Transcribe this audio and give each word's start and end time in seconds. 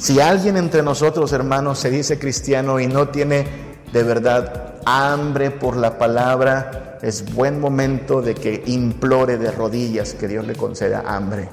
Si 0.00 0.18
alguien 0.18 0.56
entre 0.56 0.82
nosotros, 0.82 1.30
hermanos, 1.34 1.78
se 1.78 1.90
dice 1.90 2.18
cristiano 2.18 2.80
y 2.80 2.86
no 2.86 3.08
tiene 3.08 3.46
de 3.92 4.02
verdad 4.02 4.76
hambre 4.86 5.50
por 5.50 5.76
la 5.76 5.98
palabra, 5.98 6.98
es 7.02 7.34
buen 7.34 7.60
momento 7.60 8.22
de 8.22 8.34
que 8.34 8.62
implore 8.64 9.36
de 9.36 9.50
rodillas 9.50 10.14
que 10.14 10.26
Dios 10.26 10.46
le 10.46 10.56
conceda 10.56 11.04
hambre. 11.06 11.50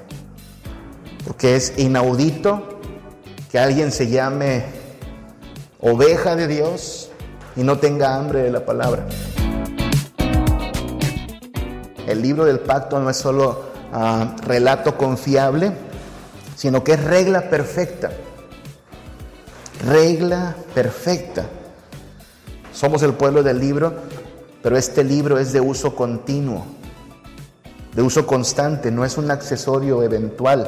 Porque 1.26 1.58
es 1.58 1.74
inaudito 1.76 2.80
que 3.52 3.60
alguien 3.60 3.92
se 3.92 4.08
llame 4.08 4.64
oveja 5.82 6.38
de 6.38 6.48
Dios 6.48 7.12
y 7.58 7.64
no 7.64 7.80
tenga 7.80 8.16
hambre 8.16 8.44
de 8.44 8.52
la 8.52 8.66
palabra. 8.66 9.08
El 12.08 12.22
libro 12.22 12.46
del 12.46 12.62
pacto 12.62 12.98
no 12.98 13.10
es 13.10 13.18
solo 13.18 13.64
ah, 13.92 14.38
relato 14.46 14.96
confiable, 14.96 15.74
sino 16.56 16.82
que 16.82 16.94
es 16.94 17.04
regla 17.04 17.50
perfecta 17.50 18.10
regla 19.86 20.56
perfecta. 20.74 21.46
Somos 22.74 23.04
el 23.04 23.14
pueblo 23.14 23.44
del 23.44 23.60
libro, 23.60 23.94
pero 24.62 24.78
este 24.78 25.04
libro 25.04 25.40
es 25.40 25.54
de 25.54 25.62
uso 25.62 25.96
continuo, 25.96 26.66
de 27.94 28.02
uso 28.02 28.28
constante, 28.28 28.92
no 28.92 29.06
es 29.06 29.18
un 29.18 29.32
accesorio 29.32 30.04
eventual. 30.04 30.68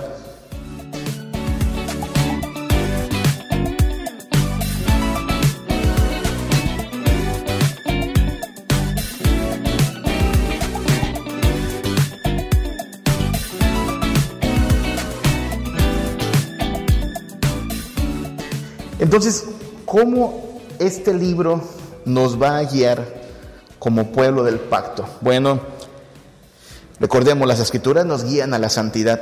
Entonces, 19.09 19.45
¿cómo 19.85 20.61
este 20.77 21.15
libro 21.15 21.63
nos 22.05 22.39
va 22.39 22.59
a 22.59 22.63
guiar 22.63 23.03
como 23.79 24.11
pueblo 24.11 24.43
del 24.43 24.59
pacto? 24.59 25.03
Bueno, 25.21 25.59
recordemos, 26.99 27.47
las 27.47 27.59
escrituras 27.59 28.05
nos 28.05 28.23
guían 28.23 28.53
a 28.53 28.59
la 28.59 28.69
santidad. 28.69 29.19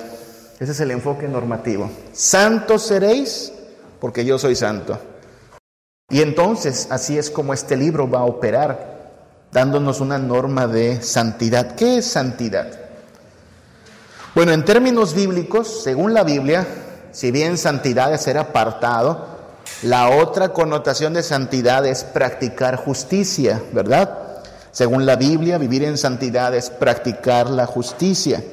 Ese 0.60 0.74
es 0.74 0.80
el 0.82 0.92
enfoque 0.92 1.30
normativo. 1.30 1.90
Santos 2.12 2.82
seréis 2.82 3.54
porque 4.02 4.26
yo 4.26 4.38
soy 4.38 4.58
santo. 4.58 5.00
Y 6.10 6.22
entonces 6.22 6.90
así 6.90 7.18
es 7.18 7.32
como 7.32 7.54
este 7.54 7.78
libro 7.78 8.10
va 8.10 8.20
a 8.20 8.26
operar, 8.26 9.14
dándonos 9.54 10.02
una 10.02 10.18
norma 10.18 10.68
de 10.68 11.02
santidad. 11.02 11.76
¿Qué 11.76 12.00
es 12.00 12.06
santidad? 12.08 12.78
Bueno, 14.36 14.52
en 14.52 14.66
términos 14.66 15.14
bíblicos, 15.14 15.82
según 15.82 16.14
la 16.14 16.26
Biblia, 16.26 16.68
si 17.14 17.32
bien 17.32 17.58
santidad 17.58 18.14
es 18.14 18.20
ser 18.24 18.38
apartado, 18.38 19.37
la 19.84 20.10
otra 20.10 20.54
connotación 20.54 21.14
de 21.14 21.24
santidad 21.24 21.86
es 21.86 22.04
practicar 22.04 22.78
justicia, 22.78 23.62
¿verdad? 23.74 24.42
Según 24.72 25.06
la 25.06 25.16
Biblia, 25.16 25.58
vivir 25.58 25.84
en 25.84 25.98
santidad 25.98 26.54
es 26.56 26.70
practicar 26.70 27.50
la 27.50 27.66
justicia. 27.66 28.44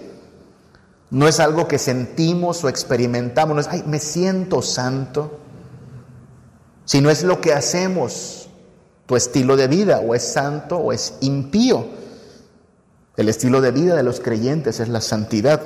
No 1.11 1.29
es 1.29 1.41
algo 1.41 1.69
que 1.69 1.79
sentimos 1.79 2.65
o 2.65 2.69
experimentamos, 2.69 3.55
no 3.55 3.61
es, 3.61 3.69
ay, 3.69 3.85
me 3.87 4.01
siento 4.01 4.63
santo, 4.63 5.39
sino 6.85 7.11
es 7.11 7.23
lo 7.23 7.41
que 7.41 7.53
hacemos. 7.53 8.49
Tu 9.07 9.17
estilo 9.17 9.57
de 9.57 9.69
vida 9.69 10.01
o 10.01 10.15
es 10.15 10.23
santo 10.23 10.79
o 10.79 10.93
es 10.93 11.15
impío. 11.21 11.87
El 13.17 13.29
estilo 13.29 13.61
de 13.61 13.71
vida 13.71 13.95
de 13.95 14.03
los 14.03 14.21
creyentes 14.21 14.81
es 14.81 14.89
la 14.89 15.01
santidad. 15.01 15.61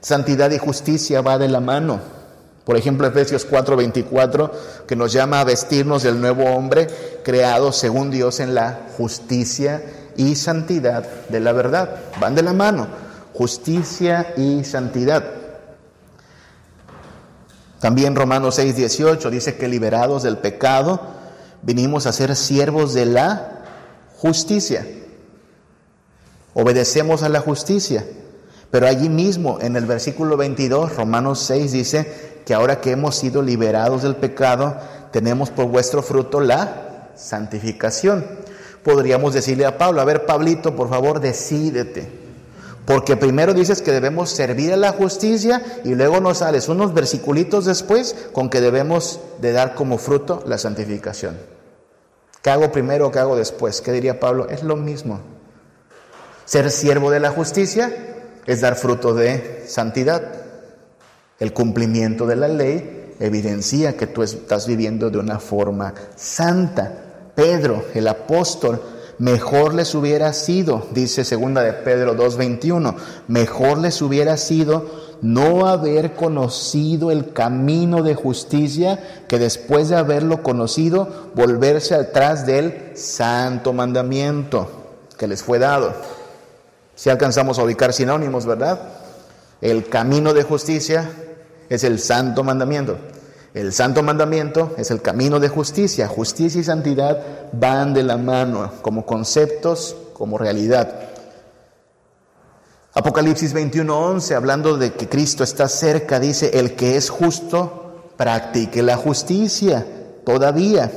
Santidad 0.00 0.50
y 0.50 0.58
justicia 0.58 1.20
va 1.20 1.36
de 1.36 1.48
la 1.48 1.60
mano. 1.60 2.19
Por 2.64 2.76
ejemplo, 2.76 3.06
Efesios 3.06 3.46
4:24, 3.46 4.52
que 4.86 4.96
nos 4.96 5.12
llama 5.12 5.40
a 5.40 5.44
vestirnos 5.44 6.02
del 6.02 6.20
nuevo 6.20 6.44
hombre, 6.44 6.88
creado 7.24 7.72
según 7.72 8.10
Dios 8.10 8.40
en 8.40 8.54
la 8.54 8.88
justicia 8.96 9.82
y 10.16 10.36
santidad 10.36 11.04
de 11.28 11.40
la 11.40 11.52
verdad. 11.52 11.96
Van 12.20 12.34
de 12.34 12.42
la 12.42 12.52
mano, 12.52 12.86
justicia 13.32 14.34
y 14.36 14.64
santidad. 14.64 15.24
También 17.80 18.14
Romanos 18.14 18.58
6:18 18.58 19.30
dice 19.30 19.56
que 19.56 19.66
liberados 19.66 20.22
del 20.22 20.36
pecado, 20.36 21.00
vinimos 21.62 22.06
a 22.06 22.12
ser 22.12 22.36
siervos 22.36 22.92
de 22.92 23.06
la 23.06 23.62
justicia. 24.16 24.86
Obedecemos 26.52 27.22
a 27.22 27.30
la 27.30 27.40
justicia. 27.40 28.04
Pero 28.70 28.86
allí 28.86 29.08
mismo, 29.08 29.58
en 29.60 29.74
el 29.74 29.84
versículo 29.84 30.36
22, 30.36 30.94
Romanos 30.94 31.40
6 31.40 31.72
dice 31.72 32.29
que 32.50 32.54
ahora 32.54 32.80
que 32.80 32.90
hemos 32.90 33.14
sido 33.14 33.42
liberados 33.42 34.02
del 34.02 34.16
pecado, 34.16 34.76
tenemos 35.12 35.50
por 35.50 35.66
vuestro 35.66 36.02
fruto 36.02 36.40
la 36.40 37.10
santificación. 37.14 38.26
Podríamos 38.82 39.34
decirle 39.34 39.66
a 39.66 39.78
Pablo, 39.78 40.00
a 40.00 40.04
ver 40.04 40.26
Pablito, 40.26 40.74
por 40.74 40.88
favor, 40.90 41.20
decídete. 41.20 42.10
Porque 42.86 43.16
primero 43.16 43.54
dices 43.54 43.82
que 43.82 43.92
debemos 43.92 44.30
servir 44.30 44.72
a 44.72 44.76
la 44.76 44.90
justicia 44.90 45.62
y 45.84 45.94
luego 45.94 46.18
nos 46.18 46.38
sales 46.38 46.68
unos 46.68 46.92
versiculitos 46.92 47.66
después 47.66 48.16
con 48.32 48.50
que 48.50 48.60
debemos 48.60 49.20
de 49.40 49.52
dar 49.52 49.76
como 49.76 49.96
fruto 49.96 50.42
la 50.44 50.58
santificación. 50.58 51.38
¿Qué 52.42 52.50
hago 52.50 52.72
primero 52.72 53.06
o 53.06 53.10
qué 53.12 53.20
hago 53.20 53.36
después? 53.36 53.80
¿Qué 53.80 53.92
diría 53.92 54.18
Pablo? 54.18 54.48
Es 54.48 54.64
lo 54.64 54.74
mismo. 54.74 55.20
Ser 56.46 56.68
siervo 56.72 57.12
de 57.12 57.20
la 57.20 57.30
justicia 57.30 57.94
es 58.44 58.60
dar 58.60 58.74
fruto 58.74 59.14
de 59.14 59.66
santidad. 59.68 60.49
El 61.40 61.52
cumplimiento 61.54 62.26
de 62.26 62.36
la 62.36 62.48
ley 62.48 63.14
evidencia 63.18 63.96
que 63.96 64.06
tú 64.06 64.22
estás 64.22 64.66
viviendo 64.66 65.10
de 65.10 65.18
una 65.18 65.38
forma 65.38 65.94
santa. 66.16 66.92
Pedro, 67.34 67.84
el 67.94 68.08
apóstol, 68.08 68.80
mejor 69.18 69.74
les 69.74 69.94
hubiera 69.94 70.32
sido, 70.32 70.86
dice 70.92 71.24
segunda 71.24 71.62
de 71.62 71.72
Pedro 71.72 72.14
2:21, 72.14 72.94
mejor 73.28 73.78
les 73.78 74.00
hubiera 74.02 74.36
sido 74.36 75.10
no 75.22 75.66
haber 75.66 76.14
conocido 76.14 77.10
el 77.10 77.32
camino 77.32 78.02
de 78.02 78.14
justicia 78.14 79.24
que 79.28 79.38
después 79.38 79.90
de 79.90 79.96
haberlo 79.96 80.42
conocido 80.42 81.30
volverse 81.34 81.94
atrás 81.94 82.46
del 82.46 82.92
santo 82.94 83.72
mandamiento 83.74 84.68
que 85.18 85.28
les 85.28 85.42
fue 85.42 85.58
dado. 85.58 85.92
Si 86.94 87.10
alcanzamos 87.10 87.58
a 87.58 87.64
ubicar 87.64 87.92
sinónimos, 87.92 88.46
¿verdad? 88.46 88.80
El 89.60 89.88
camino 89.88 90.32
de 90.32 90.42
justicia 90.42 91.10
es 91.70 91.84
el 91.84 91.98
santo 92.00 92.44
mandamiento. 92.44 92.98
El 93.54 93.72
santo 93.72 94.02
mandamiento 94.02 94.74
es 94.76 94.90
el 94.90 95.00
camino 95.00 95.40
de 95.40 95.48
justicia. 95.48 96.08
Justicia 96.08 96.60
y 96.60 96.64
santidad 96.64 97.48
van 97.52 97.94
de 97.94 98.02
la 98.02 98.16
mano 98.16 98.70
como 98.82 99.06
conceptos, 99.06 99.96
como 100.12 100.36
realidad. 100.36 101.08
Apocalipsis 102.92 103.54
21:11, 103.54 104.34
hablando 104.34 104.76
de 104.76 104.92
que 104.92 105.08
Cristo 105.08 105.44
está 105.44 105.68
cerca, 105.68 106.18
dice, 106.18 106.50
el 106.58 106.74
que 106.74 106.96
es 106.96 107.08
justo, 107.08 108.10
practique 108.16 108.82
la 108.82 108.96
justicia 108.96 109.86
todavía. 110.24 110.90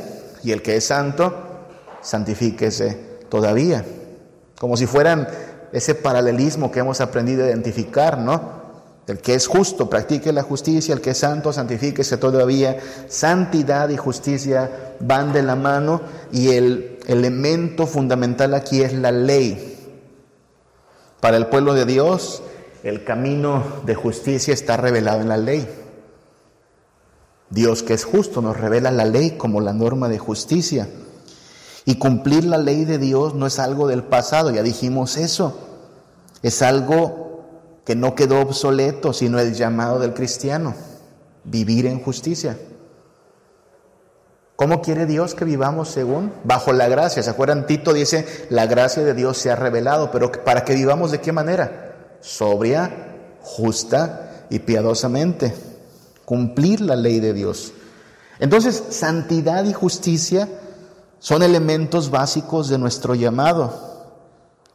Y 0.43 0.51
el 0.51 0.61
que 0.61 0.75
es 0.75 0.85
santo, 0.85 1.33
santifíquese 2.01 2.97
todavía. 3.29 3.85
Como 4.59 4.75
si 4.75 4.87
fueran 4.87 5.27
ese 5.71 5.95
paralelismo 5.95 6.71
que 6.71 6.79
hemos 6.79 6.99
aprendido 6.99 7.45
a 7.45 7.47
identificar, 7.47 8.17
¿no? 8.17 8.62
El 9.05 9.19
que 9.19 9.35
es 9.35 9.47
justo, 9.47 9.89
practique 9.89 10.31
la 10.31 10.43
justicia, 10.43 10.93
el 10.93 11.01
que 11.01 11.09
es 11.09 11.17
santo, 11.17 11.51
santifíquese 11.51 12.17
todavía. 12.17 12.79
Santidad 13.09 13.89
y 13.89 13.97
justicia 13.97 14.95
van 15.01 15.33
de 15.33 15.43
la 15.43 15.55
mano 15.55 16.01
y 16.31 16.49
el 16.49 16.99
elemento 17.07 17.85
fundamental 17.85 18.53
aquí 18.53 18.81
es 18.81 18.93
la 18.93 19.11
ley. 19.11 19.77
Para 21.19 21.35
el 21.37 21.47
pueblo 21.47 21.73
de 21.73 21.85
Dios, 21.85 22.43
el 22.83 23.03
camino 23.03 23.63
de 23.85 23.95
justicia 23.95 24.53
está 24.53 24.77
revelado 24.77 25.21
en 25.21 25.29
la 25.29 25.37
ley. 25.37 25.67
Dios 27.49 27.83
que 27.83 27.93
es 27.93 28.05
justo 28.05 28.41
nos 28.41 28.57
revela 28.57 28.89
la 28.89 29.05
ley 29.05 29.31
como 29.31 29.61
la 29.61 29.73
norma 29.73 30.07
de 30.07 30.17
justicia. 30.17 30.87
Y 31.85 31.95
cumplir 31.95 32.45
la 32.45 32.57
ley 32.57 32.85
de 32.85 32.97
Dios 32.97 33.35
no 33.35 33.47
es 33.47 33.59
algo 33.59 33.87
del 33.87 34.03
pasado, 34.03 34.49
ya 34.51 34.63
dijimos 34.63 35.17
eso. 35.17 35.59
Es 36.41 36.61
algo 36.61 37.32
que 37.85 37.95
no 37.95 38.15
quedó 38.15 38.39
obsoleto, 38.39 39.13
sino 39.13 39.39
el 39.39 39.53
llamado 39.53 39.99
del 39.99 40.13
cristiano, 40.13 40.73
vivir 41.43 41.85
en 41.85 41.99
justicia. 41.99 42.57
¿Cómo 44.55 44.81
quiere 44.81 45.05
Dios 45.05 45.33
que 45.33 45.45
vivamos 45.45 45.89
según? 45.89 46.31
Bajo 46.43 46.71
la 46.71 46.87
gracia. 46.87 47.23
¿Se 47.23 47.29
acuerdan? 47.29 47.65
Tito 47.65 47.91
dice, 47.91 48.47
la 48.49 48.67
gracia 48.67 49.03
de 49.03 49.13
Dios 49.13 49.37
se 49.37 49.51
ha 49.51 49.55
revelado, 49.55 50.11
pero 50.11 50.31
¿para 50.31 50.63
que 50.63 50.75
vivamos 50.75 51.11
de 51.11 51.19
qué 51.19 51.31
manera? 51.31 52.17
Sobria, 52.21 53.17
justa 53.41 54.45
y 54.49 54.59
piadosamente. 54.59 55.53
Cumplir 56.23 56.81
la 56.81 56.95
ley 56.95 57.19
de 57.19 57.33
Dios. 57.33 57.73
Entonces, 58.39 58.81
santidad 58.91 59.65
y 59.65 59.73
justicia 59.73 60.47
son 61.19 61.43
elementos 61.43 62.09
básicos 62.09 62.69
de 62.69 62.77
nuestro 62.77 63.15
llamado. 63.15 63.91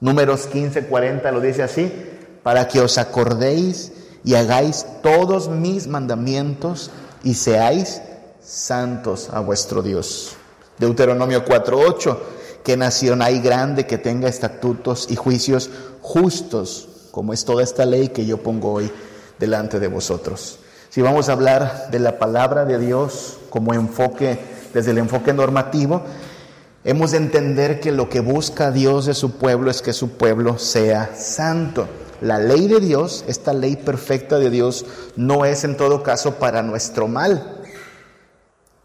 Números 0.00 0.46
15, 0.48 0.86
40 0.86 1.32
lo 1.32 1.40
dice 1.40 1.62
así 1.62 2.17
para 2.48 2.66
que 2.66 2.80
os 2.80 2.96
acordéis 2.96 3.92
y 4.24 4.34
hagáis 4.34 4.86
todos 5.02 5.50
mis 5.50 5.86
mandamientos 5.86 6.90
y 7.22 7.34
seáis 7.34 8.00
santos 8.42 9.28
a 9.30 9.40
vuestro 9.40 9.82
Dios. 9.82 10.32
Deuteronomio 10.78 11.44
4:8, 11.44 12.18
que 12.64 12.78
nación 12.78 13.20
hay 13.20 13.40
grande 13.40 13.84
que 13.84 13.98
tenga 13.98 14.30
estatutos 14.30 15.08
y 15.10 15.16
juicios 15.16 15.68
justos, 16.00 16.88
como 17.10 17.34
es 17.34 17.44
toda 17.44 17.62
esta 17.62 17.84
ley 17.84 18.08
que 18.08 18.24
yo 18.24 18.42
pongo 18.42 18.72
hoy 18.72 18.90
delante 19.38 19.78
de 19.78 19.88
vosotros. 19.88 20.58
Si 20.88 21.02
vamos 21.02 21.28
a 21.28 21.32
hablar 21.32 21.90
de 21.90 21.98
la 21.98 22.18
palabra 22.18 22.64
de 22.64 22.78
Dios 22.78 23.36
como 23.50 23.74
enfoque, 23.74 24.38
desde 24.72 24.92
el 24.92 24.96
enfoque 24.96 25.34
normativo, 25.34 26.00
hemos 26.82 27.10
de 27.10 27.18
entender 27.18 27.78
que 27.78 27.92
lo 27.92 28.08
que 28.08 28.20
busca 28.20 28.70
Dios 28.70 29.04
de 29.04 29.12
su 29.12 29.32
pueblo 29.32 29.70
es 29.70 29.82
que 29.82 29.92
su 29.92 30.12
pueblo 30.12 30.58
sea 30.58 31.10
santo. 31.14 31.86
La 32.20 32.38
ley 32.38 32.66
de 32.66 32.80
Dios, 32.80 33.24
esta 33.28 33.52
ley 33.52 33.76
perfecta 33.76 34.38
de 34.38 34.50
Dios, 34.50 34.84
no 35.16 35.44
es 35.44 35.64
en 35.64 35.76
todo 35.76 36.02
caso 36.02 36.34
para 36.34 36.62
nuestro 36.62 37.06
mal, 37.06 37.62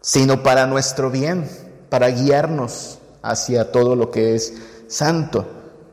sino 0.00 0.42
para 0.42 0.66
nuestro 0.66 1.10
bien, 1.10 1.48
para 1.88 2.08
guiarnos 2.10 2.98
hacia 3.22 3.72
todo 3.72 3.96
lo 3.96 4.10
que 4.10 4.34
es 4.34 4.54
santo. 4.86 5.46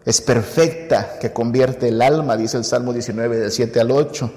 Es 0.06 0.22
perfecta, 0.22 1.18
que 1.20 1.32
convierte 1.32 1.88
el 1.88 2.02
alma, 2.02 2.38
dice 2.38 2.58
el 2.58 2.66
Salmo 2.66 2.94
19, 2.94 3.38
del 3.38 3.52
7 3.52 3.80
al 3.80 3.92
8. 3.92 4.32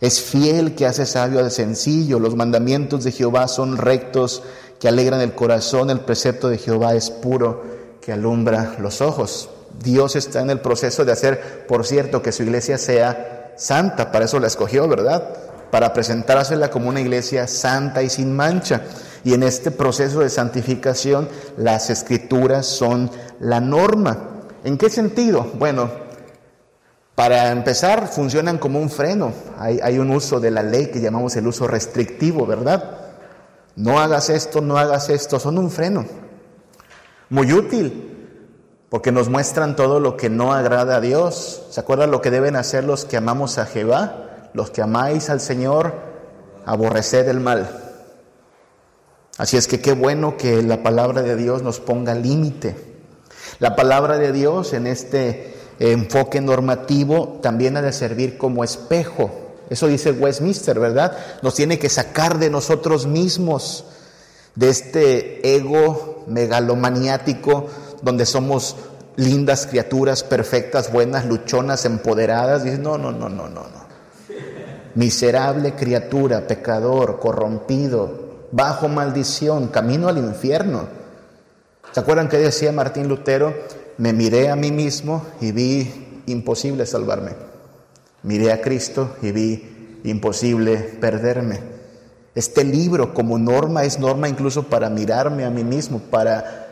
Es 0.00 0.20
fiel, 0.20 0.74
que 0.74 0.86
hace 0.86 1.06
sabio 1.06 1.40
al 1.40 1.50
sencillo. 1.50 2.18
Los 2.18 2.36
mandamientos 2.36 3.04
de 3.04 3.12
Jehová 3.12 3.48
son 3.48 3.76
rectos, 3.76 4.42
que 4.78 4.88
alegran 4.88 5.20
el 5.20 5.34
corazón. 5.34 5.90
El 5.90 6.00
precepto 6.00 6.48
de 6.48 6.58
Jehová 6.58 6.94
es 6.94 7.10
puro, 7.10 7.62
que 8.00 8.12
alumbra 8.12 8.76
los 8.78 9.00
ojos. 9.00 9.48
Dios 9.82 10.16
está 10.16 10.40
en 10.40 10.50
el 10.50 10.60
proceso 10.60 11.04
de 11.04 11.12
hacer, 11.12 11.66
por 11.66 11.86
cierto, 11.86 12.22
que 12.22 12.32
su 12.32 12.42
iglesia 12.42 12.78
sea 12.78 13.52
santa, 13.56 14.12
para 14.12 14.24
eso 14.26 14.38
la 14.38 14.46
escogió, 14.46 14.88
¿verdad? 14.88 15.28
Para 15.70 15.92
presentársela 15.92 16.70
como 16.70 16.88
una 16.88 17.00
iglesia 17.00 17.46
santa 17.46 18.02
y 18.02 18.10
sin 18.10 18.34
mancha. 18.34 18.82
Y 19.24 19.34
en 19.34 19.42
este 19.42 19.70
proceso 19.70 20.20
de 20.20 20.30
santificación 20.30 21.28
las 21.56 21.90
escrituras 21.90 22.66
son 22.66 23.10
la 23.40 23.60
norma. 23.60 24.44
¿En 24.64 24.78
qué 24.78 24.88
sentido? 24.88 25.50
Bueno, 25.58 25.90
para 27.14 27.50
empezar 27.50 28.08
funcionan 28.08 28.58
como 28.58 28.78
un 28.78 28.90
freno. 28.90 29.32
Hay, 29.58 29.80
hay 29.82 29.98
un 29.98 30.10
uso 30.10 30.38
de 30.38 30.50
la 30.50 30.62
ley 30.62 30.86
que 30.86 31.00
llamamos 31.00 31.34
el 31.36 31.46
uso 31.46 31.66
restrictivo, 31.66 32.46
¿verdad? 32.46 33.00
No 33.74 33.98
hagas 33.98 34.30
esto, 34.30 34.60
no 34.60 34.78
hagas 34.78 35.10
esto, 35.10 35.40
son 35.40 35.58
un 35.58 35.70
freno. 35.70 36.06
Muy 37.28 37.52
útil, 37.52 38.15
porque 38.88 39.12
nos 39.12 39.28
muestran 39.28 39.76
todo 39.76 40.00
lo 40.00 40.16
que 40.16 40.30
no 40.30 40.52
agrada 40.52 40.96
a 40.96 41.00
Dios. 41.00 41.62
¿Se 41.70 41.80
acuerdan 41.80 42.10
lo 42.10 42.20
que 42.20 42.30
deben 42.30 42.56
hacer 42.56 42.84
los 42.84 43.04
que 43.04 43.16
amamos 43.16 43.58
a 43.58 43.66
Jehová? 43.66 44.50
Los 44.54 44.70
que 44.70 44.82
amáis 44.82 45.28
al 45.28 45.40
Señor, 45.40 45.94
aborreced 46.64 47.28
el 47.28 47.40
mal. 47.40 47.68
Así 49.38 49.56
es 49.56 49.66
que 49.66 49.80
qué 49.80 49.92
bueno 49.92 50.36
que 50.36 50.62
la 50.62 50.82
palabra 50.82 51.22
de 51.22 51.36
Dios 51.36 51.62
nos 51.62 51.80
ponga 51.80 52.14
límite. 52.14 52.76
La 53.58 53.76
palabra 53.76 54.18
de 54.18 54.32
Dios 54.32 54.72
en 54.72 54.86
este 54.86 55.54
enfoque 55.78 56.40
normativo 56.40 57.40
también 57.42 57.76
ha 57.76 57.82
de 57.82 57.92
servir 57.92 58.38
como 58.38 58.64
espejo. 58.64 59.30
Eso 59.68 59.88
dice 59.88 60.12
Westminster, 60.12 60.78
¿verdad? 60.78 61.18
Nos 61.42 61.54
tiene 61.54 61.78
que 61.78 61.88
sacar 61.88 62.38
de 62.38 62.50
nosotros 62.50 63.06
mismos, 63.06 63.84
de 64.54 64.70
este 64.70 65.56
ego 65.56 66.24
megalomaniático 66.28 67.68
donde 68.02 68.26
somos 68.26 68.76
lindas 69.16 69.66
criaturas, 69.66 70.22
perfectas, 70.22 70.92
buenas, 70.92 71.26
luchonas, 71.26 71.84
empoderadas. 71.84 72.64
Dice, 72.64 72.78
no, 72.78 72.98
no, 72.98 73.12
no, 73.12 73.28
no, 73.28 73.48
no, 73.48 73.62
no. 73.62 73.86
Miserable 74.94 75.74
criatura, 75.74 76.46
pecador, 76.46 77.18
corrompido, 77.18 78.48
bajo 78.52 78.88
maldición, 78.88 79.68
camino 79.68 80.08
al 80.08 80.18
infierno. 80.18 80.86
¿Se 81.92 82.00
acuerdan 82.00 82.28
que 82.28 82.38
decía 82.38 82.72
Martín 82.72 83.08
Lutero? 83.08 83.54
Me 83.98 84.12
miré 84.12 84.50
a 84.50 84.56
mí 84.56 84.70
mismo 84.70 85.24
y 85.40 85.52
vi 85.52 86.22
imposible 86.26 86.86
salvarme. 86.86 87.32
Miré 88.22 88.52
a 88.52 88.60
Cristo 88.60 89.16
y 89.22 89.32
vi 89.32 90.00
imposible 90.04 90.76
perderme. 90.76 91.60
Este 92.34 92.64
libro 92.64 93.14
como 93.14 93.38
norma 93.38 93.84
es 93.84 93.98
norma 93.98 94.28
incluso 94.28 94.64
para 94.64 94.90
mirarme 94.90 95.44
a 95.44 95.50
mí 95.50 95.64
mismo, 95.64 96.00
para 96.10 96.65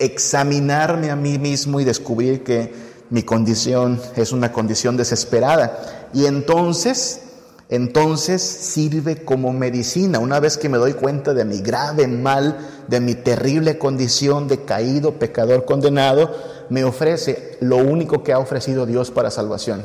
examinarme 0.00 1.10
a 1.10 1.16
mí 1.16 1.38
mismo 1.38 1.78
y 1.78 1.84
descubrir 1.84 2.42
que 2.42 2.72
mi 3.10 3.22
condición 3.22 4.00
es 4.16 4.32
una 4.32 4.50
condición 4.50 4.96
desesperada. 4.96 6.08
Y 6.14 6.26
entonces, 6.26 7.20
entonces 7.68 8.42
sirve 8.42 9.24
como 9.24 9.52
medicina. 9.52 10.18
Una 10.18 10.40
vez 10.40 10.56
que 10.56 10.68
me 10.68 10.78
doy 10.78 10.94
cuenta 10.94 11.34
de 11.34 11.44
mi 11.44 11.60
grave 11.60 12.08
mal, 12.08 12.56
de 12.88 13.00
mi 13.00 13.14
terrible 13.14 13.78
condición 13.78 14.48
de 14.48 14.64
caído, 14.64 15.18
pecador 15.18 15.66
condenado, 15.66 16.34
me 16.70 16.82
ofrece 16.82 17.58
lo 17.60 17.76
único 17.76 18.24
que 18.24 18.32
ha 18.32 18.38
ofrecido 18.38 18.86
Dios 18.86 19.10
para 19.10 19.30
salvación. 19.30 19.84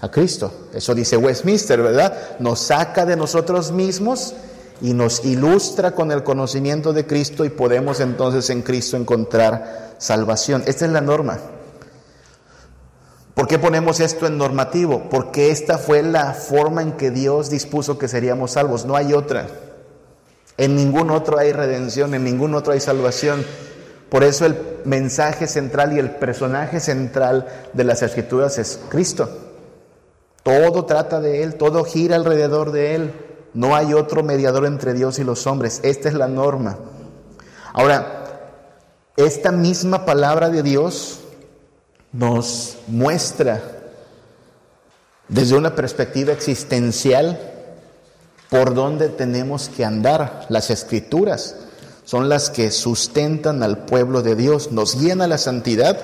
A 0.00 0.10
Cristo. 0.10 0.52
Eso 0.72 0.94
dice 0.94 1.16
Westminster, 1.16 1.82
¿verdad? 1.82 2.38
Nos 2.38 2.60
saca 2.60 3.06
de 3.06 3.16
nosotros 3.16 3.72
mismos 3.72 4.34
y 4.80 4.92
nos 4.92 5.24
ilustra 5.24 5.92
con 5.92 6.10
el 6.10 6.24
conocimiento 6.24 6.92
de 6.92 7.06
Cristo 7.06 7.44
y 7.44 7.50
podemos 7.50 8.00
entonces 8.00 8.50
en 8.50 8.62
Cristo 8.62 8.96
encontrar 8.96 9.94
salvación. 9.98 10.62
Esta 10.66 10.86
es 10.86 10.92
la 10.92 11.00
norma. 11.00 11.38
¿Por 13.34 13.48
qué 13.48 13.58
ponemos 13.58 13.98
esto 13.98 14.26
en 14.26 14.38
normativo? 14.38 15.08
Porque 15.10 15.50
esta 15.50 15.78
fue 15.78 16.02
la 16.02 16.34
forma 16.34 16.82
en 16.82 16.92
que 16.92 17.10
Dios 17.10 17.50
dispuso 17.50 17.98
que 17.98 18.06
seríamos 18.06 18.52
salvos. 18.52 18.84
No 18.84 18.94
hay 18.94 19.12
otra. 19.12 19.48
En 20.56 20.76
ningún 20.76 21.10
otro 21.10 21.38
hay 21.38 21.52
redención, 21.52 22.14
en 22.14 22.22
ningún 22.22 22.54
otro 22.54 22.72
hay 22.72 22.80
salvación. 22.80 23.44
Por 24.08 24.22
eso 24.22 24.46
el 24.46 24.56
mensaje 24.84 25.48
central 25.48 25.92
y 25.92 25.98
el 25.98 26.10
personaje 26.12 26.78
central 26.78 27.48
de 27.72 27.82
las 27.82 28.02
escrituras 28.02 28.58
es 28.58 28.78
Cristo. 28.88 29.28
Todo 30.44 30.84
trata 30.84 31.20
de 31.20 31.42
Él, 31.42 31.56
todo 31.56 31.84
gira 31.84 32.14
alrededor 32.14 32.70
de 32.70 32.94
Él. 32.94 33.12
No 33.54 33.74
hay 33.74 33.94
otro 33.94 34.22
mediador 34.22 34.66
entre 34.66 34.92
Dios 34.92 35.18
y 35.18 35.24
los 35.24 35.46
hombres. 35.46 35.80
Esta 35.84 36.08
es 36.08 36.14
la 36.14 36.28
norma. 36.28 36.76
Ahora, 37.72 38.24
esta 39.16 39.52
misma 39.52 40.04
palabra 40.04 40.50
de 40.50 40.62
Dios 40.62 41.20
nos 42.12 42.76
muestra 42.88 43.62
desde 45.28 45.56
una 45.56 45.74
perspectiva 45.74 46.32
existencial 46.32 47.38
por 48.50 48.74
dónde 48.74 49.08
tenemos 49.08 49.68
que 49.68 49.84
andar. 49.84 50.46
Las 50.48 50.70
escrituras 50.70 51.56
son 52.04 52.28
las 52.28 52.50
que 52.50 52.70
sustentan 52.70 53.62
al 53.62 53.84
pueblo 53.84 54.22
de 54.22 54.36
Dios, 54.36 54.72
nos 54.72 55.00
guían 55.00 55.22
a 55.22 55.28
la 55.28 55.38
santidad, 55.38 55.98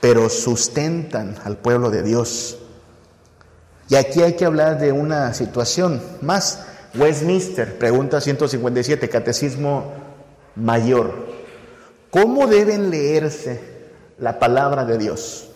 pero 0.00 0.28
sustentan 0.28 1.36
al 1.44 1.56
pueblo 1.56 1.90
de 1.90 2.02
Dios. 2.02 2.58
Y 3.90 3.96
aquí 3.96 4.22
hay 4.22 4.34
que 4.34 4.44
hablar 4.44 4.78
de 4.78 4.92
una 4.92 5.34
situación 5.34 6.00
más. 6.22 6.64
Westminster, 6.94 7.76
pregunta 7.76 8.20
157, 8.20 9.08
Catecismo 9.08 9.92
Mayor. 10.54 11.26
¿Cómo 12.10 12.46
deben 12.46 12.90
leerse 12.90 13.60
la 14.18 14.38
palabra 14.38 14.84
de 14.84 14.96
Dios? 14.96 15.50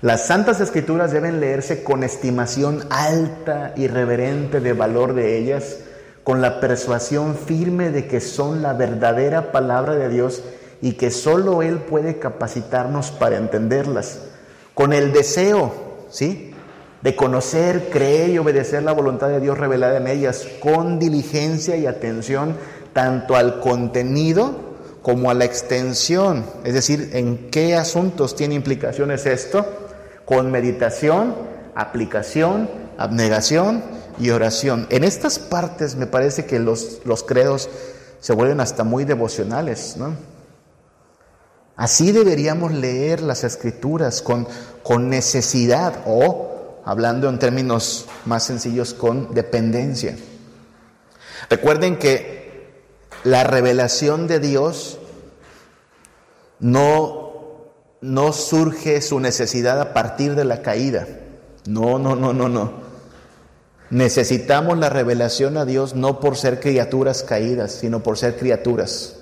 Las 0.00 0.26
santas 0.26 0.62
escrituras 0.62 1.12
deben 1.12 1.40
leerse 1.40 1.84
con 1.84 2.04
estimación 2.04 2.86
alta 2.88 3.74
y 3.76 3.86
reverente 3.86 4.60
de 4.60 4.72
valor 4.72 5.12
de 5.12 5.36
ellas, 5.36 5.76
con 6.24 6.40
la 6.40 6.58
persuasión 6.58 7.36
firme 7.36 7.90
de 7.90 8.06
que 8.06 8.22
son 8.22 8.62
la 8.62 8.72
verdadera 8.72 9.52
palabra 9.52 9.94
de 9.94 10.08
Dios 10.08 10.42
y 10.80 10.92
que 10.92 11.10
solo 11.10 11.60
Él 11.60 11.80
puede 11.80 12.18
capacitarnos 12.18 13.10
para 13.10 13.36
entenderlas, 13.36 14.20
con 14.72 14.94
el 14.94 15.12
deseo, 15.12 15.74
¿sí? 16.08 16.49
De 17.02 17.16
conocer, 17.16 17.88
creer 17.90 18.30
y 18.30 18.38
obedecer 18.38 18.82
la 18.82 18.92
voluntad 18.92 19.28
de 19.28 19.40
Dios 19.40 19.56
revelada 19.58 19.96
en 19.96 20.06
ellas 20.06 20.46
con 20.60 20.98
diligencia 20.98 21.76
y 21.76 21.86
atención 21.86 22.56
tanto 22.92 23.36
al 23.36 23.60
contenido 23.60 24.70
como 25.02 25.30
a 25.30 25.34
la 25.34 25.46
extensión, 25.46 26.44
es 26.62 26.74
decir, 26.74 27.10
en 27.14 27.50
qué 27.50 27.74
asuntos 27.74 28.36
tiene 28.36 28.54
implicaciones 28.54 29.24
esto, 29.24 29.66
con 30.26 30.50
meditación, 30.50 31.34
aplicación, 31.74 32.68
abnegación 32.98 33.82
y 34.18 34.30
oración. 34.30 34.86
En 34.90 35.04
estas 35.04 35.38
partes 35.38 35.96
me 35.96 36.06
parece 36.06 36.44
que 36.44 36.58
los, 36.58 37.00
los 37.06 37.22
credos 37.22 37.70
se 38.20 38.34
vuelven 38.34 38.60
hasta 38.60 38.84
muy 38.84 39.04
devocionales, 39.04 39.96
¿no? 39.96 40.14
Así 41.76 42.12
deberíamos 42.12 42.72
leer 42.72 43.22
las 43.22 43.42
escrituras 43.42 44.20
con, 44.20 44.46
con 44.82 45.08
necesidad 45.08 46.02
o 46.04 46.49
hablando 46.84 47.28
en 47.28 47.38
términos 47.38 48.06
más 48.24 48.44
sencillos, 48.44 48.94
con 48.94 49.34
dependencia. 49.34 50.16
Recuerden 51.48 51.98
que 51.98 52.40
la 53.24 53.44
revelación 53.44 54.26
de 54.26 54.40
Dios 54.40 54.98
no, 56.58 57.72
no 58.00 58.32
surge 58.32 59.00
su 59.00 59.20
necesidad 59.20 59.80
a 59.80 59.92
partir 59.92 60.34
de 60.34 60.44
la 60.44 60.62
caída. 60.62 61.06
No, 61.66 61.98
no, 61.98 62.16
no, 62.16 62.32
no, 62.32 62.48
no. 62.48 62.72
Necesitamos 63.90 64.78
la 64.78 64.88
revelación 64.88 65.56
a 65.56 65.64
Dios 65.64 65.94
no 65.94 66.20
por 66.20 66.36
ser 66.36 66.60
criaturas 66.60 67.22
caídas, 67.22 67.72
sino 67.72 68.02
por 68.02 68.16
ser 68.16 68.36
criaturas. 68.36 69.19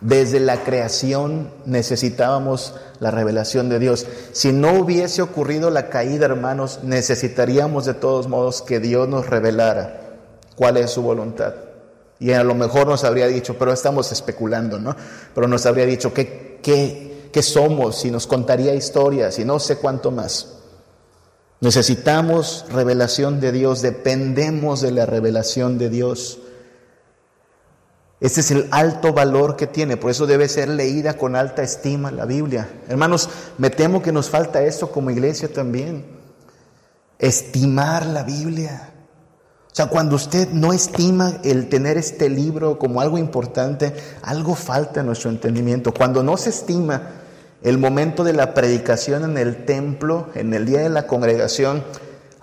Desde 0.00 0.38
la 0.38 0.62
creación 0.62 1.50
necesitábamos 1.66 2.74
la 3.00 3.10
revelación 3.10 3.68
de 3.68 3.80
Dios. 3.80 4.06
Si 4.32 4.52
no 4.52 4.74
hubiese 4.74 5.22
ocurrido 5.22 5.70
la 5.70 5.88
caída, 5.88 6.26
hermanos, 6.26 6.80
necesitaríamos 6.84 7.84
de 7.84 7.94
todos 7.94 8.28
modos 8.28 8.62
que 8.62 8.78
Dios 8.78 9.08
nos 9.08 9.26
revelara 9.28 10.00
cuál 10.54 10.76
es 10.76 10.90
su 10.90 11.02
voluntad. 11.02 11.54
Y 12.20 12.32
a 12.32 12.44
lo 12.44 12.54
mejor 12.54 12.86
nos 12.86 13.04
habría 13.04 13.26
dicho, 13.26 13.56
pero 13.58 13.72
estamos 13.72 14.10
especulando, 14.12 14.78
¿no? 14.78 14.94
Pero 15.34 15.46
nos 15.48 15.66
habría 15.66 15.86
dicho 15.86 16.12
qué, 16.12 16.58
qué, 16.62 17.28
qué 17.32 17.42
somos, 17.42 18.04
y 18.04 18.10
nos 18.10 18.26
contaría 18.26 18.74
historias 18.74 19.38
y 19.38 19.44
no 19.44 19.58
sé 19.58 19.76
cuánto 19.76 20.10
más. 20.10 20.54
Necesitamos 21.60 22.64
revelación 22.72 23.40
de 23.40 23.50
Dios, 23.50 23.82
dependemos 23.82 24.80
de 24.80 24.92
la 24.92 25.06
revelación 25.06 25.78
de 25.78 25.90
Dios. 25.90 26.38
Este 28.20 28.40
es 28.40 28.50
el 28.50 28.66
alto 28.72 29.12
valor 29.12 29.54
que 29.54 29.68
tiene, 29.68 29.96
por 29.96 30.10
eso 30.10 30.26
debe 30.26 30.48
ser 30.48 30.68
leída 30.68 31.14
con 31.14 31.36
alta 31.36 31.62
estima 31.62 32.10
la 32.10 32.24
Biblia. 32.24 32.68
Hermanos, 32.88 33.28
me 33.58 33.70
temo 33.70 34.02
que 34.02 34.10
nos 34.10 34.28
falta 34.28 34.62
eso 34.62 34.90
como 34.90 35.10
iglesia 35.10 35.52
también. 35.52 36.04
Estimar 37.18 38.06
la 38.06 38.24
Biblia. 38.24 38.92
O 39.70 39.74
sea, 39.78 39.86
cuando 39.86 40.16
usted 40.16 40.48
no 40.50 40.72
estima 40.72 41.38
el 41.44 41.68
tener 41.68 41.96
este 41.96 42.28
libro 42.28 42.78
como 42.80 43.00
algo 43.00 43.18
importante, 43.18 43.94
algo 44.22 44.56
falta 44.56 45.00
en 45.00 45.06
nuestro 45.06 45.30
entendimiento. 45.30 45.94
Cuando 45.94 46.24
no 46.24 46.36
se 46.36 46.50
estima 46.50 47.10
el 47.62 47.78
momento 47.78 48.24
de 48.24 48.32
la 48.32 48.54
predicación 48.54 49.22
en 49.24 49.38
el 49.38 49.64
templo, 49.64 50.30
en 50.34 50.54
el 50.54 50.66
día 50.66 50.80
de 50.80 50.88
la 50.88 51.06
congregación, 51.06 51.84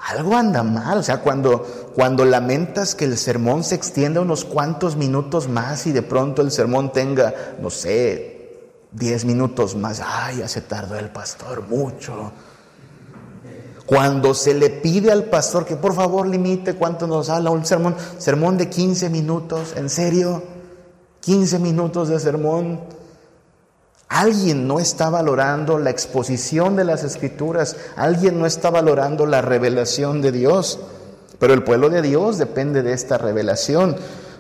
algo 0.06 0.36
anda 0.36 0.64
mal. 0.64 1.00
O 1.00 1.04
sea, 1.04 1.22
cuando, 1.22 1.92
cuando 1.96 2.26
lamentas 2.26 2.96
que 2.96 3.06
el 3.06 3.18
sermón 3.18 3.64
se 3.64 3.76
extienda 3.76 4.22
unos 4.22 4.46
cuantos 4.46 4.96
minutos 4.96 5.48
más 5.48 5.88
y 5.88 5.92
de 5.92 6.02
pronto 6.02 6.42
el 6.42 6.52
sermón 6.52 6.92
tenga, 6.92 7.34
no 7.60 7.70
sé, 7.70 8.36
diez 8.92 9.26
minutos 9.26 9.76
más, 9.76 10.02
ay, 10.06 10.38
ya 10.38 10.48
se 10.48 10.62
tardó 10.62 10.98
el 10.98 11.10
pastor 11.10 11.68
mucho. 11.68 12.32
Cuando 13.86 14.34
se 14.34 14.54
le 14.54 14.70
pide 14.70 15.12
al 15.12 15.26
pastor 15.26 15.66
que 15.66 15.76
por 15.76 15.94
favor 15.94 16.28
limite 16.28 16.74
cuánto 16.74 17.06
nos 17.06 17.30
habla 17.30 17.52
un 17.52 17.66
sermón, 17.66 17.96
sermón 18.18 18.58
de 18.58 18.70
15 18.70 19.10
minutos, 19.10 19.74
¿en 19.76 19.90
serio? 19.90 20.42
15 21.22 21.60
minutos 21.60 22.10
de 22.10 22.20
sermón. 22.20 22.82
Alguien 24.08 24.68
no 24.68 24.80
está 24.80 25.10
valorando 25.10 25.80
la 25.80 25.90
exposición 25.90 26.76
de 26.76 26.84
las 26.84 27.04
escrituras, 27.04 27.76
alguien 27.96 28.40
no 28.40 28.46
está 28.46 28.70
valorando 28.70 29.26
la 29.26 29.42
revelación 29.42 30.22
de 30.22 30.32
Dios, 30.32 30.80
pero 31.40 31.54
el 31.54 31.64
pueblo 31.64 31.90
de 31.90 32.02
Dios 32.02 32.38
depende 32.38 32.84
de 32.84 32.94
esta 32.94 33.18
revelación. 33.18 33.96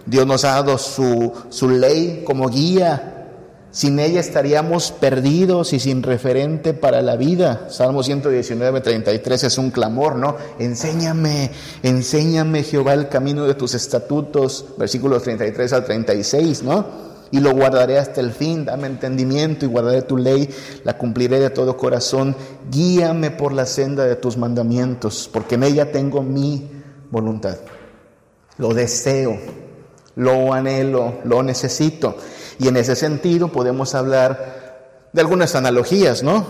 Dios 0.06 0.28
nos 0.28 0.46
ha 0.46 0.50
dado 0.50 0.78
su, 0.78 1.34
su 1.50 1.68
ley 1.70 2.24
como 2.26 2.48
guía, 2.50 3.16
sin 3.72 4.00
ella 4.00 4.22
estaríamos 4.22 4.92
perdidos 4.92 5.74
y 5.74 5.80
sin 5.80 6.04
referente 6.04 6.74
para 6.74 7.02
la 7.02 7.18
vida. 7.18 7.68
Salmo 7.70 8.04
119, 8.04 8.80
33 8.80 9.44
es 9.44 9.58
un 9.58 9.72
clamor, 9.72 10.16
¿no? 10.16 10.38
Enséñame, 10.60 11.52
enséñame 11.84 12.64
Jehová 12.64 12.94
el 12.94 13.10
camino 13.10 13.46
de 13.46 13.56
tus 13.56 13.74
estatutos, 13.74 14.66
versículos 14.78 15.24
33 15.24 15.74
al 15.74 15.84
36, 15.84 16.64
¿no? 16.64 17.15
Y 17.32 17.40
lo 17.40 17.52
guardaré 17.52 17.98
hasta 17.98 18.22
el 18.22 18.32
fin. 18.32 18.66
Dame 18.66 18.88
entendimiento 18.88 19.66
y 19.66 19.68
guardaré 19.68 20.02
tu 20.02 20.18
ley, 20.18 20.50
la 20.84 20.98
cumpliré 20.98 21.40
de 21.40 21.50
todo 21.50 21.78
corazón. 21.78 22.36
Guíame 22.72 23.32
por 23.32 23.54
la 23.54 23.66
senda 23.66 24.06
de 24.06 24.16
tus 24.16 24.38
mandamientos, 24.38 25.30
porque 25.32 25.56
en 25.56 25.64
ella 25.64 25.92
tengo 25.92 26.22
mi 26.22 26.70
voluntad. 27.12 27.58
Lo 28.58 28.74
deseo, 28.74 29.38
lo 30.16 30.54
anhelo, 30.54 31.16
lo 31.24 31.44
necesito. 31.44 32.18
Y 32.58 32.68
en 32.68 32.78
ese 32.78 32.96
sentido 32.96 33.50
podemos 33.50 33.96
hablar 33.96 35.10
de 35.12 35.22
algunas 35.22 35.56
analogías, 35.56 36.24
¿no? 36.24 36.46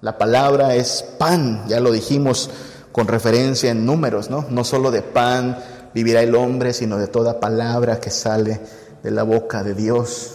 La 0.00 0.18
palabra 0.18 0.74
es 0.74 1.04
pan, 1.18 1.64
ya 1.68 1.80
lo 1.80 1.90
dijimos 1.90 2.50
con 2.92 3.08
referencia 3.08 3.70
en 3.70 3.86
números, 3.86 4.30
¿no? 4.30 4.46
No 4.50 4.64
solo 4.64 4.90
de 4.90 5.02
pan 5.02 5.58
vivirá 5.94 6.22
el 6.22 6.34
hombre, 6.34 6.74
sino 6.74 6.98
de 6.98 7.08
toda 7.08 7.40
palabra 7.40 8.00
que 8.00 8.10
sale 8.10 8.60
de 9.02 9.10
la 9.10 9.22
boca 9.22 9.62
de 9.62 9.74
Dios. 9.74 10.32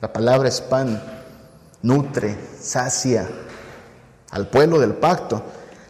La 0.00 0.12
palabra 0.12 0.48
es 0.48 0.60
pan, 0.60 1.02
nutre, 1.82 2.36
sacia 2.60 3.28
al 4.30 4.48
pueblo 4.48 4.78
del 4.78 4.94
pacto. 4.94 5.42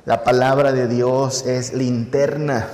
La 0.04 0.24
palabra 0.24 0.72
de 0.72 0.88
Dios 0.88 1.46
es 1.46 1.72
linterna, 1.72 2.68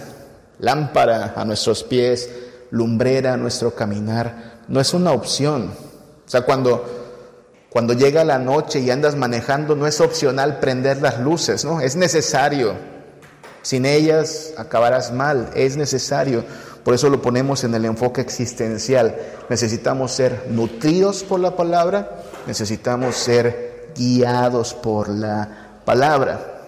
lámpara 0.58 1.34
a 1.36 1.44
nuestros 1.44 1.84
pies, 1.84 2.30
lumbrera 2.70 3.34
a 3.34 3.36
nuestro 3.36 3.74
caminar. 3.74 4.62
No 4.68 4.80
es 4.80 4.94
una 4.94 5.12
opción. 5.12 5.72
O 6.26 6.30
sea, 6.30 6.42
cuando, 6.42 6.84
cuando 7.70 7.92
llega 7.92 8.24
la 8.24 8.38
noche 8.38 8.80
y 8.80 8.90
andas 8.90 9.14
manejando, 9.14 9.76
no 9.76 9.86
es 9.86 10.00
opcional 10.00 10.58
prender 10.58 11.02
las 11.02 11.20
luces, 11.20 11.64
¿no? 11.64 11.80
Es 11.80 11.96
necesario. 11.96 12.74
Sin 13.62 13.84
ellas 13.84 14.54
acabarás 14.56 15.12
mal, 15.12 15.50
es 15.54 15.76
necesario. 15.76 16.44
Por 16.84 16.94
eso 16.94 17.08
lo 17.08 17.20
ponemos 17.20 17.64
en 17.64 17.74
el 17.74 17.84
enfoque 17.84 18.20
existencial. 18.20 19.16
Necesitamos 19.48 20.12
ser 20.12 20.46
nutridos 20.50 21.22
por 21.22 21.40
la 21.40 21.56
palabra, 21.56 22.22
necesitamos 22.46 23.16
ser 23.16 23.92
guiados 23.96 24.74
por 24.74 25.08
la 25.08 25.80
palabra. 25.84 26.62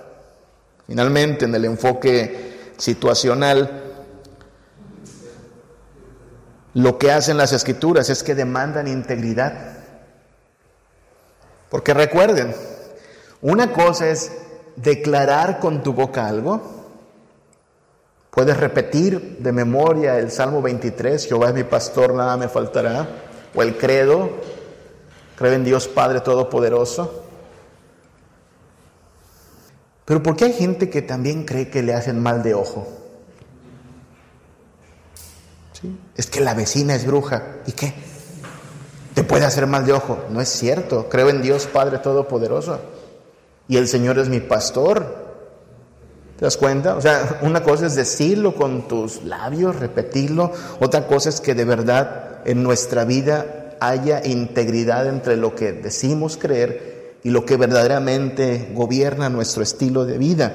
Finalmente, 0.86 1.44
en 1.44 1.54
el 1.54 1.64
enfoque 1.64 2.72
situacional, 2.76 3.84
lo 6.74 6.98
que 6.98 7.12
hacen 7.12 7.36
las 7.36 7.52
escrituras 7.52 8.10
es 8.10 8.22
que 8.22 8.34
demandan 8.34 8.88
integridad. 8.88 9.54
Porque 11.68 11.94
recuerden, 11.94 12.54
una 13.40 13.72
cosa 13.72 14.08
es 14.08 14.32
declarar 14.76 15.60
con 15.60 15.82
tu 15.82 15.92
boca 15.92 16.26
algo 16.26 16.79
Puedes 18.30 18.56
repetir 18.56 19.38
de 19.38 19.52
memoria 19.52 20.18
el 20.18 20.30
Salmo 20.30 20.62
23, 20.62 21.26
Jehová 21.26 21.48
es 21.48 21.54
mi 21.54 21.64
pastor, 21.64 22.14
nada 22.14 22.36
me 22.36 22.48
faltará. 22.48 23.08
O 23.54 23.62
el 23.62 23.76
credo, 23.76 24.30
creo 25.36 25.52
en 25.52 25.64
Dios 25.64 25.88
Padre 25.88 26.20
Todopoderoso. 26.20 27.24
Pero 30.04 30.22
¿por 30.22 30.36
qué 30.36 30.44
hay 30.46 30.52
gente 30.52 30.88
que 30.88 31.02
también 31.02 31.44
cree 31.44 31.70
que 31.70 31.82
le 31.82 31.94
hacen 31.94 32.22
mal 32.22 32.42
de 32.42 32.54
ojo? 32.54 32.86
Es 36.16 36.26
que 36.26 36.40
la 36.40 36.54
vecina 36.54 36.94
es 36.94 37.06
bruja. 37.06 37.42
¿Y 37.66 37.72
qué? 37.72 37.94
¿Te 39.14 39.24
puede 39.24 39.44
hacer 39.44 39.66
mal 39.66 39.86
de 39.86 39.92
ojo? 39.92 40.24
No 40.30 40.40
es 40.40 40.48
cierto. 40.48 41.08
Creo 41.08 41.30
en 41.30 41.42
Dios 41.42 41.66
Padre 41.66 41.98
Todopoderoso. 41.98 42.80
Y 43.66 43.76
el 43.76 43.88
Señor 43.88 44.18
es 44.18 44.28
mi 44.28 44.40
pastor. 44.40 45.19
¿Te 46.40 46.46
das 46.46 46.56
cuenta? 46.56 46.96
O 46.96 47.02
sea, 47.02 47.38
una 47.42 47.62
cosa 47.62 47.84
es 47.84 47.94
decirlo 47.94 48.54
con 48.54 48.88
tus 48.88 49.24
labios, 49.24 49.76
repetirlo, 49.76 50.50
otra 50.80 51.06
cosa 51.06 51.28
es 51.28 51.38
que 51.38 51.54
de 51.54 51.66
verdad 51.66 52.38
en 52.46 52.62
nuestra 52.62 53.04
vida 53.04 53.76
haya 53.78 54.24
integridad 54.24 55.06
entre 55.06 55.36
lo 55.36 55.54
que 55.54 55.72
decimos 55.72 56.38
creer 56.38 57.18
y 57.22 57.28
lo 57.28 57.44
que 57.44 57.58
verdaderamente 57.58 58.70
gobierna 58.72 59.28
nuestro 59.28 59.62
estilo 59.62 60.06
de 60.06 60.16
vida. 60.16 60.54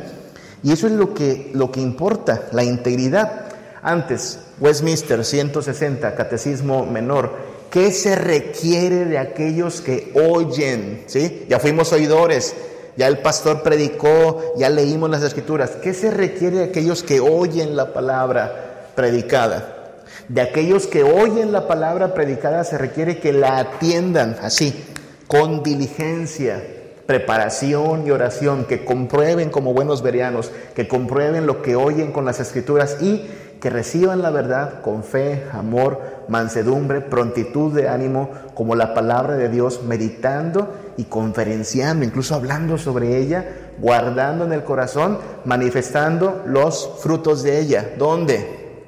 Y 0.63 0.71
eso 0.71 0.87
es 0.87 0.93
lo 0.93 1.13
que, 1.13 1.51
lo 1.53 1.71
que 1.71 1.81
importa, 1.81 2.47
la 2.51 2.63
integridad. 2.63 3.45
Antes, 3.83 4.39
Westminster 4.59 5.23
160, 5.23 6.15
Catecismo 6.15 6.87
Menor, 6.87 7.31
¿qué 7.69 7.91
se 7.91 8.15
requiere 8.15 9.05
de 9.05 9.19
aquellos 9.19 9.81
que 9.81 10.11
oyen? 10.15 11.03
¿Sí? 11.05 11.45
Ya 11.47 11.59
fuimos 11.59 11.93
oidores, 11.93 12.55
ya 12.97 13.07
el 13.07 13.19
pastor 13.19 13.61
predicó, 13.61 14.53
ya 14.57 14.69
leímos 14.69 15.09
las 15.09 15.23
escrituras. 15.23 15.71
¿Qué 15.81 15.93
se 15.93 16.11
requiere 16.11 16.57
de 16.57 16.63
aquellos 16.65 17.03
que 17.03 17.19
oyen 17.19 17.75
la 17.75 17.93
palabra 17.93 18.91
predicada? 18.95 19.93
De 20.29 20.41
aquellos 20.41 20.87
que 20.87 21.03
oyen 21.03 21.51
la 21.51 21.67
palabra 21.67 22.13
predicada 22.13 22.63
se 22.63 22.77
requiere 22.77 23.19
que 23.19 23.33
la 23.33 23.59
atiendan 23.59 24.37
así, 24.41 24.85
con 25.27 25.61
diligencia, 25.61 26.63
preparación 27.05 28.07
y 28.07 28.11
oración, 28.11 28.65
que 28.65 28.85
comprueben 28.85 29.49
como 29.49 29.73
buenos 29.73 30.01
verianos, 30.01 30.51
que 30.73 30.87
comprueben 30.87 31.45
lo 31.45 31.61
que 31.61 31.75
oyen 31.75 32.11
con 32.11 32.25
las 32.25 32.39
escrituras 32.39 32.97
y 33.01 33.25
que 33.59 33.69
reciban 33.69 34.21
la 34.21 34.29
verdad 34.29 34.81
con 34.81 35.03
fe, 35.03 35.43
amor, 35.51 36.01
mansedumbre, 36.27 37.01
prontitud 37.01 37.73
de 37.73 37.89
ánimo, 37.89 38.29
como 38.53 38.75
la 38.75 38.93
palabra 38.93 39.35
de 39.35 39.49
Dios, 39.49 39.81
meditando 39.83 40.73
y 40.97 41.05
conferenciando, 41.05 42.05
incluso 42.05 42.35
hablando 42.35 42.77
sobre 42.77 43.17
ella, 43.17 43.73
guardando 43.79 44.45
en 44.45 44.53
el 44.53 44.63
corazón, 44.63 45.19
manifestando 45.43 46.43
los 46.45 46.89
frutos 46.99 47.43
de 47.43 47.59
ella. 47.59 47.93
¿Dónde? 47.97 48.83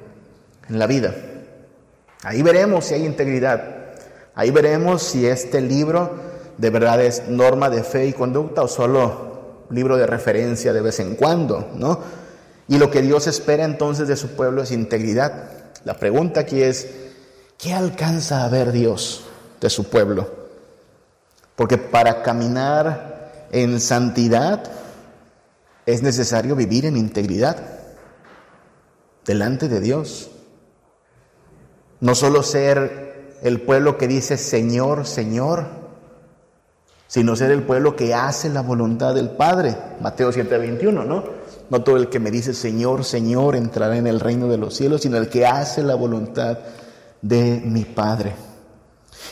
En 0.68 0.78
la 0.78 0.86
vida. 0.86 1.14
Ahí 2.22 2.42
veremos 2.42 2.86
si 2.86 2.94
hay 2.94 3.04
integridad. 3.04 3.62
Ahí 4.34 4.50
veremos 4.50 5.02
si 5.02 5.26
este 5.26 5.60
libro 5.60 6.10
de 6.56 6.70
verdad 6.70 7.00
es 7.00 7.28
norma 7.28 7.70
de 7.70 7.82
fe 7.82 8.06
y 8.06 8.12
conducta 8.12 8.62
o 8.62 8.68
solo 8.68 9.66
libro 9.70 9.96
de 9.96 10.06
referencia 10.06 10.72
de 10.72 10.80
vez 10.80 10.98
en 11.00 11.14
cuando, 11.14 11.68
¿no? 11.74 12.00
Y 12.68 12.78
lo 12.78 12.90
que 12.90 13.02
Dios 13.02 13.26
espera 13.26 13.64
entonces 13.64 14.08
de 14.08 14.16
su 14.16 14.28
pueblo 14.28 14.62
es 14.62 14.72
integridad. 14.72 15.50
La 15.84 15.94
pregunta 15.94 16.40
aquí 16.40 16.62
es, 16.62 16.88
¿qué 17.56 17.72
alcanza 17.72 18.44
a 18.44 18.48
ver 18.48 18.72
Dios 18.72 19.24
de 19.60 19.70
su 19.70 19.84
pueblo? 19.84 20.47
Porque 21.58 21.76
para 21.76 22.22
caminar 22.22 23.48
en 23.50 23.80
santidad 23.80 24.62
es 25.86 26.04
necesario 26.04 26.54
vivir 26.54 26.86
en 26.86 26.96
integridad 26.96 27.56
delante 29.26 29.66
de 29.66 29.80
Dios. 29.80 30.30
No 31.98 32.14
solo 32.14 32.44
ser 32.44 33.38
el 33.42 33.60
pueblo 33.62 33.98
que 33.98 34.06
dice 34.06 34.36
Señor, 34.36 35.04
Señor, 35.04 35.66
sino 37.08 37.34
ser 37.34 37.50
el 37.50 37.64
pueblo 37.64 37.96
que 37.96 38.14
hace 38.14 38.50
la 38.50 38.60
voluntad 38.60 39.12
del 39.16 39.30
Padre. 39.30 39.76
Mateo 40.00 40.30
7:21, 40.30 41.04
¿no? 41.04 41.24
No 41.68 41.82
todo 41.82 41.96
el 41.96 42.08
que 42.08 42.20
me 42.20 42.30
dice 42.30 42.54
Señor, 42.54 43.04
Señor 43.04 43.56
entrará 43.56 43.96
en 43.96 44.06
el 44.06 44.20
reino 44.20 44.46
de 44.46 44.58
los 44.58 44.76
cielos, 44.76 45.00
sino 45.00 45.16
el 45.16 45.28
que 45.28 45.44
hace 45.44 45.82
la 45.82 45.96
voluntad 45.96 46.56
de 47.20 47.60
mi 47.64 47.84
Padre. 47.84 48.47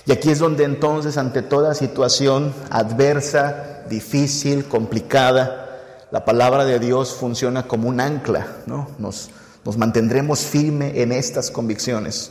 Y 0.07 0.13
aquí 0.13 0.31
es 0.31 0.39
donde 0.39 0.65
entonces 0.65 1.19
ante 1.19 1.43
toda 1.43 1.75
situación 1.75 2.55
adversa, 2.71 3.83
difícil, 3.89 4.67
complicada, 4.67 5.67
la 6.11 6.25
palabra 6.25 6.65
de 6.65 6.79
Dios 6.79 7.15
funciona 7.15 7.67
como 7.67 7.89
un 7.89 8.01
ancla, 8.01 8.47
¿no? 8.67 8.89
Nos, 8.99 9.31
nos 9.65 9.77
mantendremos 9.77 10.41
firme 10.41 11.03
en 11.03 11.13
estas 11.13 11.51
convicciones. 11.51 12.31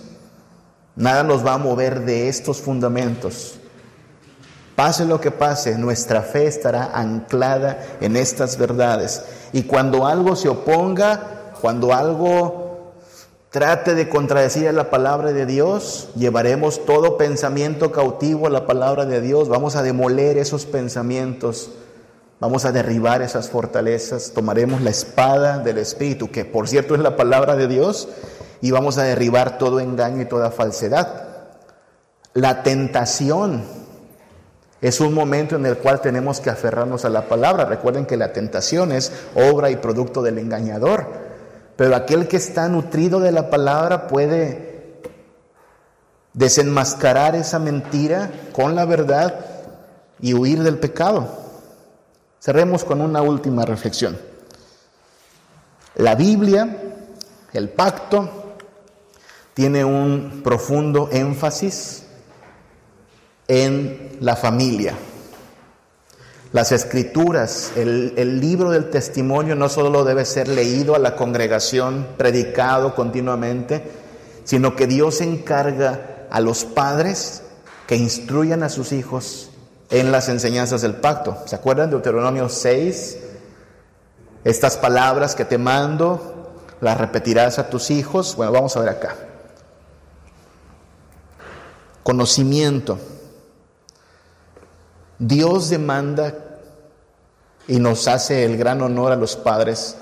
Nada 0.95 1.23
nos 1.23 1.45
va 1.45 1.55
a 1.55 1.57
mover 1.57 2.05
de 2.05 2.29
estos 2.29 2.61
fundamentos. 2.61 3.55
Pase 4.75 5.05
lo 5.05 5.19
que 5.19 5.31
pase, 5.31 5.77
nuestra 5.77 6.21
fe 6.21 6.47
estará 6.47 6.91
anclada 6.93 7.85
en 8.01 8.15
estas 8.15 8.57
verdades. 8.57 9.23
Y 9.53 9.63
cuando 9.63 10.05
algo 10.05 10.35
se 10.35 10.49
oponga, 10.49 11.51
cuando 11.61 11.93
algo 11.93 12.64
trate 13.55 13.95
de 13.95 14.09
contradecir 14.09 14.67
a 14.67 14.73
la 14.73 14.89
palabra 14.89 15.31
de 15.31 15.45
Dios, 15.45 16.09
llevaremos 16.17 16.85
todo 16.85 17.17
pensamiento 17.17 17.89
cautivo 17.89 18.47
a 18.47 18.49
la 18.49 18.65
palabra 18.65 19.05
de 19.05 19.21
Dios, 19.21 19.47
vamos 19.47 19.77
a 19.77 19.81
demoler 19.81 20.37
esos 20.37 20.65
pensamientos, 20.65 21.69
vamos 22.41 22.65
a 22.65 22.73
derribar 22.73 23.21
esas 23.21 23.49
fortalezas, 23.49 24.33
tomaremos 24.35 24.81
la 24.81 24.89
espada 24.89 25.59
del 25.59 25.77
Espíritu, 25.77 26.29
que 26.31 26.43
por 26.43 26.67
cierto 26.67 26.95
es 26.95 26.99
la 26.99 27.15
palabra 27.15 27.55
de 27.55 27.69
Dios, 27.69 28.09
y 28.59 28.71
vamos 28.71 28.97
a 28.97 29.03
derribar 29.03 29.57
todo 29.57 29.79
engaño 29.79 30.21
y 30.21 30.25
toda 30.25 30.51
falsedad. 30.51 31.23
La 32.33 32.61
tentación 32.61 33.63
es 34.81 34.99
un 34.99 35.13
momento 35.13 35.55
en 35.55 35.65
el 35.65 35.77
cual 35.77 36.01
tenemos 36.01 36.41
que 36.41 36.49
aferrarnos 36.49 37.05
a 37.05 37.09
la 37.09 37.29
palabra. 37.29 37.63
Recuerden 37.63 38.05
que 38.05 38.17
la 38.17 38.33
tentación 38.33 38.91
es 38.91 39.13
obra 39.33 39.69
y 39.69 39.77
producto 39.77 40.21
del 40.21 40.39
engañador. 40.39 41.24
Pero 41.75 41.95
aquel 41.95 42.27
que 42.27 42.37
está 42.37 42.69
nutrido 42.69 43.19
de 43.19 43.31
la 43.31 43.49
palabra 43.49 44.07
puede 44.07 45.01
desenmascarar 46.33 47.35
esa 47.35 47.59
mentira 47.59 48.31
con 48.53 48.75
la 48.75 48.85
verdad 48.85 49.45
y 50.19 50.33
huir 50.33 50.63
del 50.63 50.77
pecado. 50.77 51.27
Cerremos 52.39 52.83
con 52.83 53.01
una 53.01 53.21
última 53.21 53.65
reflexión. 53.65 54.17
La 55.95 56.15
Biblia, 56.15 56.77
el 57.53 57.69
pacto, 57.69 58.55
tiene 59.53 59.85
un 59.85 60.41
profundo 60.43 61.09
énfasis 61.11 62.03
en 63.47 64.17
la 64.19 64.35
familia. 64.35 64.93
Las 66.55 66.71
escrituras, 66.71 67.73
el, 67.75 68.39
libro 68.39 68.71
del 68.71 68.89
testimonio 68.89 69.57
no 69.57 69.67
solo 69.67 70.05
debe 70.05 70.23
ser 70.23 70.47
leído 70.47 70.95
a 70.95 70.99
la 70.99 71.17
congregación, 71.17 72.07
predicado 72.15 72.95
continuamente, 72.95 73.83
sino 74.45 74.73
que 74.73 74.87
Dios 74.87 75.19
encarga 75.19 76.27
a 76.31 76.39
los 76.39 76.63
padres 76.63 77.41
que 77.87 77.97
instruyan 77.97 78.63
a 78.63 78.69
sus 78.69 78.93
hijos 78.93 79.49
en 79.89 80.13
las 80.13 80.29
enseñanzas 80.29 80.81
del 80.81 80.95
pacto. 80.95 81.39
¿Se 81.45 81.57
acuerdan 81.57 81.89
de 81.89 81.97
Deuteronomio 81.97 82.47
6? 82.47 83.17
Estas 84.45 84.77
palabras 84.77 85.35
que 85.35 85.43
te 85.43 85.57
mando, 85.57 86.53
las 86.79 86.97
repetirás 86.97 87.59
a 87.59 87.69
tus 87.69 87.91
hijos. 87.91 88.33
Bueno, 88.37 88.53
vamos 88.53 88.77
a 88.77 88.79
ver 88.79 88.89
acá. 88.91 89.13
Conocimiento. 92.01 92.97
Dios 95.19 95.69
demanda 95.69 96.44
y 97.67 97.79
nos 97.79 98.07
hace 98.07 98.45
el 98.45 98.57
gran 98.57 98.81
honor 98.81 99.11
a 99.11 99.15
los 99.15 99.35
padres 99.35 99.95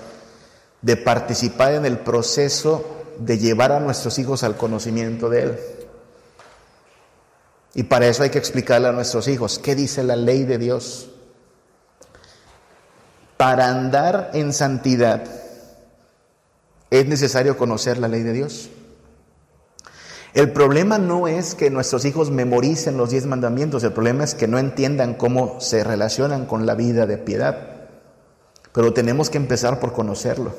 de 0.81 0.97
participar 0.97 1.73
en 1.73 1.85
el 1.85 1.99
proceso 1.99 2.85
de 3.17 3.37
llevar 3.37 3.71
a 3.71 3.79
nuestros 3.79 4.19
hijos 4.19 4.43
al 4.43 4.57
conocimiento 4.57 5.29
de 5.29 5.41
Él. 5.43 5.59
Y 7.75 7.83
para 7.83 8.07
eso 8.07 8.23
hay 8.23 8.29
que 8.29 8.37
explicarle 8.37 8.87
a 8.87 8.91
nuestros 8.91 9.27
hijos 9.27 9.59
qué 9.59 9.75
dice 9.75 10.03
la 10.03 10.15
ley 10.15 10.43
de 10.43 10.57
Dios. 10.57 11.09
Para 13.37 13.69
andar 13.69 14.31
en 14.33 14.53
santidad 14.53 15.23
es 16.91 17.07
necesario 17.07 17.57
conocer 17.57 17.97
la 17.97 18.07
ley 18.07 18.21
de 18.21 18.33
Dios. 18.33 18.69
El 20.33 20.51
problema 20.51 20.97
no 20.97 21.27
es 21.27 21.53
que 21.53 21.69
nuestros 21.69 22.05
hijos 22.05 22.31
memoricen 22.31 22.97
los 22.97 23.11
diez 23.11 23.27
mandamientos, 23.27 23.83
el 23.83 23.93
problema 23.93 24.23
es 24.23 24.33
que 24.33 24.47
no 24.47 24.57
entiendan 24.57 25.13
cómo 25.13 25.59
se 25.59 25.83
relacionan 25.83 26.45
con 26.47 26.65
la 26.65 26.73
vida 26.73 27.05
de 27.05 27.19
piedad. 27.19 27.57
Pero 28.71 28.93
tenemos 28.93 29.29
que 29.29 29.37
empezar 29.37 29.79
por 29.79 29.93
conocerlo. 29.93 30.55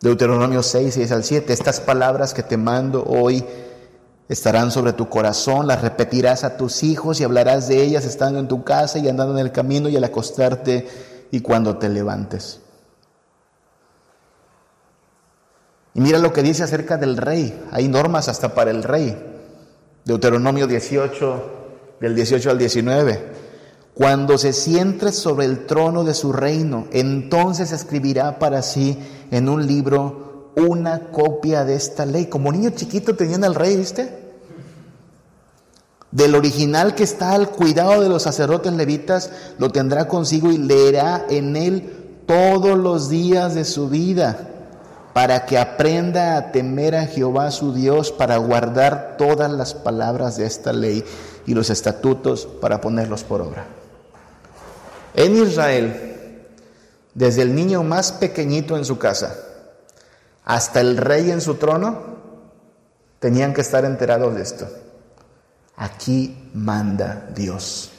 Deuteronomio 0.00 0.62
6, 0.62 0.94
6 0.94 1.12
al 1.12 1.22
7, 1.22 1.52
estas 1.52 1.80
palabras 1.80 2.32
que 2.32 2.42
te 2.42 2.56
mando 2.56 3.04
hoy 3.04 3.44
estarán 4.28 4.70
sobre 4.70 4.94
tu 4.94 5.10
corazón, 5.10 5.66
las 5.66 5.82
repetirás 5.82 6.44
a 6.44 6.56
tus 6.56 6.82
hijos 6.82 7.20
y 7.20 7.24
hablarás 7.24 7.68
de 7.68 7.82
ellas 7.82 8.06
estando 8.06 8.38
en 8.38 8.48
tu 8.48 8.64
casa 8.64 8.98
y 8.98 9.08
andando 9.08 9.38
en 9.38 9.44
el 9.44 9.52
camino 9.52 9.90
y 9.90 9.96
al 9.96 10.04
acostarte 10.04 10.88
y 11.30 11.40
cuando 11.40 11.76
te 11.76 11.90
levantes. 11.90 12.60
Y 15.94 16.00
mira 16.00 16.18
lo 16.18 16.32
que 16.32 16.42
dice 16.42 16.62
acerca 16.62 16.96
del 16.96 17.16
rey. 17.16 17.66
Hay 17.70 17.88
normas 17.88 18.28
hasta 18.28 18.54
para 18.54 18.70
el 18.70 18.82
rey. 18.82 19.16
Deuteronomio 20.04 20.66
18, 20.66 21.42
del 22.00 22.14
18 22.14 22.50
al 22.50 22.58
19. 22.58 23.32
Cuando 23.94 24.38
se 24.38 24.54
siente 24.54 25.12
sobre 25.12 25.44
el 25.44 25.66
trono 25.66 26.02
de 26.02 26.14
su 26.14 26.32
reino, 26.32 26.86
entonces 26.92 27.72
escribirá 27.72 28.38
para 28.38 28.62
sí 28.62 28.98
en 29.30 29.48
un 29.48 29.66
libro 29.66 30.52
una 30.56 31.10
copia 31.10 31.64
de 31.64 31.74
esta 31.74 32.06
ley. 32.06 32.26
Como 32.26 32.50
niño 32.50 32.70
chiquito 32.70 33.14
tenían 33.14 33.44
al 33.44 33.54
rey, 33.54 33.76
¿viste? 33.76 34.18
Del 36.10 36.34
original 36.34 36.94
que 36.94 37.04
está 37.04 37.32
al 37.32 37.50
cuidado 37.50 38.00
de 38.00 38.08
los 38.08 38.22
sacerdotes 38.22 38.72
levitas, 38.72 39.30
lo 39.58 39.70
tendrá 39.70 40.08
consigo 40.08 40.50
y 40.50 40.58
leerá 40.58 41.26
en 41.28 41.56
él 41.56 42.22
todos 42.26 42.78
los 42.78 43.10
días 43.10 43.54
de 43.54 43.64
su 43.64 43.88
vida 43.88 44.51
para 45.12 45.44
que 45.44 45.58
aprenda 45.58 46.36
a 46.36 46.52
temer 46.52 46.94
a 46.96 47.06
Jehová 47.06 47.50
su 47.50 47.74
Dios, 47.74 48.12
para 48.12 48.36
guardar 48.38 49.16
todas 49.18 49.50
las 49.50 49.74
palabras 49.74 50.36
de 50.36 50.46
esta 50.46 50.72
ley 50.72 51.04
y 51.46 51.54
los 51.54 51.70
estatutos 51.70 52.46
para 52.46 52.80
ponerlos 52.80 53.24
por 53.24 53.42
obra. 53.42 53.66
En 55.14 55.36
Israel, 55.36 56.46
desde 57.14 57.42
el 57.42 57.54
niño 57.54 57.82
más 57.82 58.12
pequeñito 58.12 58.76
en 58.76 58.84
su 58.84 58.98
casa 58.98 59.36
hasta 60.44 60.80
el 60.80 60.96
rey 60.96 61.30
en 61.30 61.40
su 61.40 61.56
trono, 61.56 62.00
tenían 63.18 63.52
que 63.52 63.60
estar 63.60 63.84
enterados 63.84 64.34
de 64.34 64.42
esto. 64.42 64.68
Aquí 65.76 66.50
manda 66.54 67.28
Dios. 67.34 67.90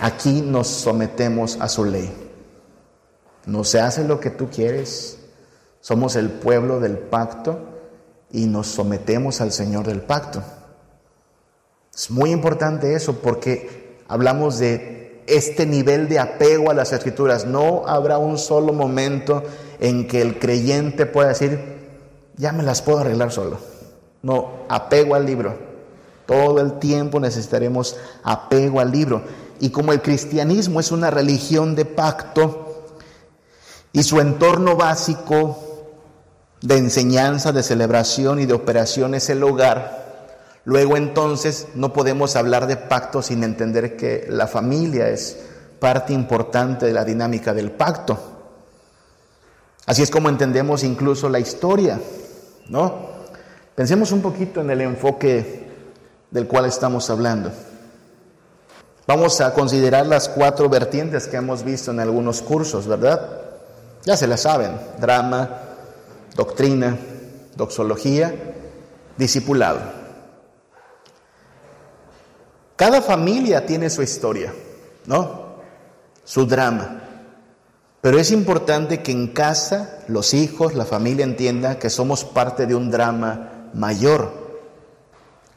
Aquí 0.00 0.40
nos 0.40 0.66
sometemos 0.66 1.58
a 1.60 1.68
su 1.68 1.84
ley. 1.84 2.10
No 3.46 3.64
se 3.64 3.80
hace 3.80 4.04
lo 4.04 4.18
que 4.18 4.30
tú 4.30 4.48
quieres, 4.48 5.19
somos 5.80 6.16
el 6.16 6.30
pueblo 6.30 6.80
del 6.80 6.98
pacto 6.98 7.58
y 8.30 8.46
nos 8.46 8.68
sometemos 8.68 9.40
al 9.40 9.52
Señor 9.52 9.86
del 9.86 10.02
pacto. 10.02 10.42
Es 11.94 12.10
muy 12.10 12.30
importante 12.30 12.94
eso 12.94 13.16
porque 13.16 13.98
hablamos 14.08 14.58
de 14.58 15.22
este 15.26 15.66
nivel 15.66 16.08
de 16.08 16.18
apego 16.18 16.70
a 16.70 16.74
las 16.74 16.92
escrituras. 16.92 17.46
No 17.46 17.84
habrá 17.86 18.18
un 18.18 18.38
solo 18.38 18.72
momento 18.72 19.42
en 19.78 20.06
que 20.06 20.22
el 20.22 20.38
creyente 20.38 21.06
pueda 21.06 21.28
decir, 21.28 21.58
ya 22.36 22.52
me 22.52 22.62
las 22.62 22.82
puedo 22.82 22.98
arreglar 22.98 23.32
solo. 23.32 23.58
No, 24.22 24.64
apego 24.68 25.14
al 25.14 25.26
libro. 25.26 25.56
Todo 26.26 26.60
el 26.60 26.78
tiempo 26.78 27.18
necesitaremos 27.18 27.96
apego 28.22 28.80
al 28.80 28.92
libro. 28.92 29.22
Y 29.60 29.70
como 29.70 29.92
el 29.92 30.00
cristianismo 30.00 30.80
es 30.80 30.92
una 30.92 31.10
religión 31.10 31.74
de 31.74 31.84
pacto 31.84 32.66
y 33.92 34.02
su 34.02 34.20
entorno 34.20 34.76
básico 34.76 35.69
de 36.62 36.76
enseñanza, 36.76 37.52
de 37.52 37.62
celebración 37.62 38.40
y 38.40 38.46
de 38.46 38.52
operación 38.52 39.14
es 39.14 39.30
el 39.30 39.42
hogar, 39.42 40.28
luego 40.64 40.96
entonces 40.96 41.68
no 41.74 41.92
podemos 41.92 42.36
hablar 42.36 42.66
de 42.66 42.76
pacto 42.76 43.22
sin 43.22 43.42
entender 43.44 43.96
que 43.96 44.26
la 44.28 44.46
familia 44.46 45.08
es 45.08 45.38
parte 45.78 46.12
importante 46.12 46.86
de 46.86 46.92
la 46.92 47.04
dinámica 47.04 47.54
del 47.54 47.70
pacto. 47.70 48.18
Así 49.86 50.02
es 50.02 50.10
como 50.10 50.28
entendemos 50.28 50.84
incluso 50.84 51.28
la 51.28 51.40
historia, 51.40 51.98
¿no? 52.68 53.08
Pensemos 53.74 54.12
un 54.12 54.20
poquito 54.20 54.60
en 54.60 54.70
el 54.70 54.82
enfoque 54.82 55.68
del 56.30 56.46
cual 56.46 56.66
estamos 56.66 57.08
hablando. 57.08 57.50
Vamos 59.06 59.40
a 59.40 59.52
considerar 59.54 60.06
las 60.06 60.28
cuatro 60.28 60.68
vertientes 60.68 61.26
que 61.26 61.36
hemos 61.36 61.64
visto 61.64 61.90
en 61.90 61.98
algunos 61.98 62.42
cursos, 62.42 62.86
¿verdad? 62.86 63.40
Ya 64.04 64.16
se 64.16 64.26
las 64.26 64.42
saben, 64.42 64.72
drama, 65.00 65.69
doctrina, 66.34 66.96
doxología, 67.56 68.34
discipulado. 69.16 69.80
Cada 72.76 73.02
familia 73.02 73.66
tiene 73.66 73.90
su 73.90 74.02
historia, 74.02 74.54
¿no? 75.06 75.56
Su 76.24 76.46
drama. 76.46 77.02
Pero 78.00 78.18
es 78.18 78.30
importante 78.30 79.02
que 79.02 79.12
en 79.12 79.28
casa 79.28 79.98
los 80.08 80.32
hijos, 80.32 80.74
la 80.74 80.86
familia 80.86 81.24
entienda 81.24 81.78
que 81.78 81.90
somos 81.90 82.24
parte 82.24 82.66
de 82.66 82.74
un 82.74 82.90
drama 82.90 83.68
mayor. 83.74 84.32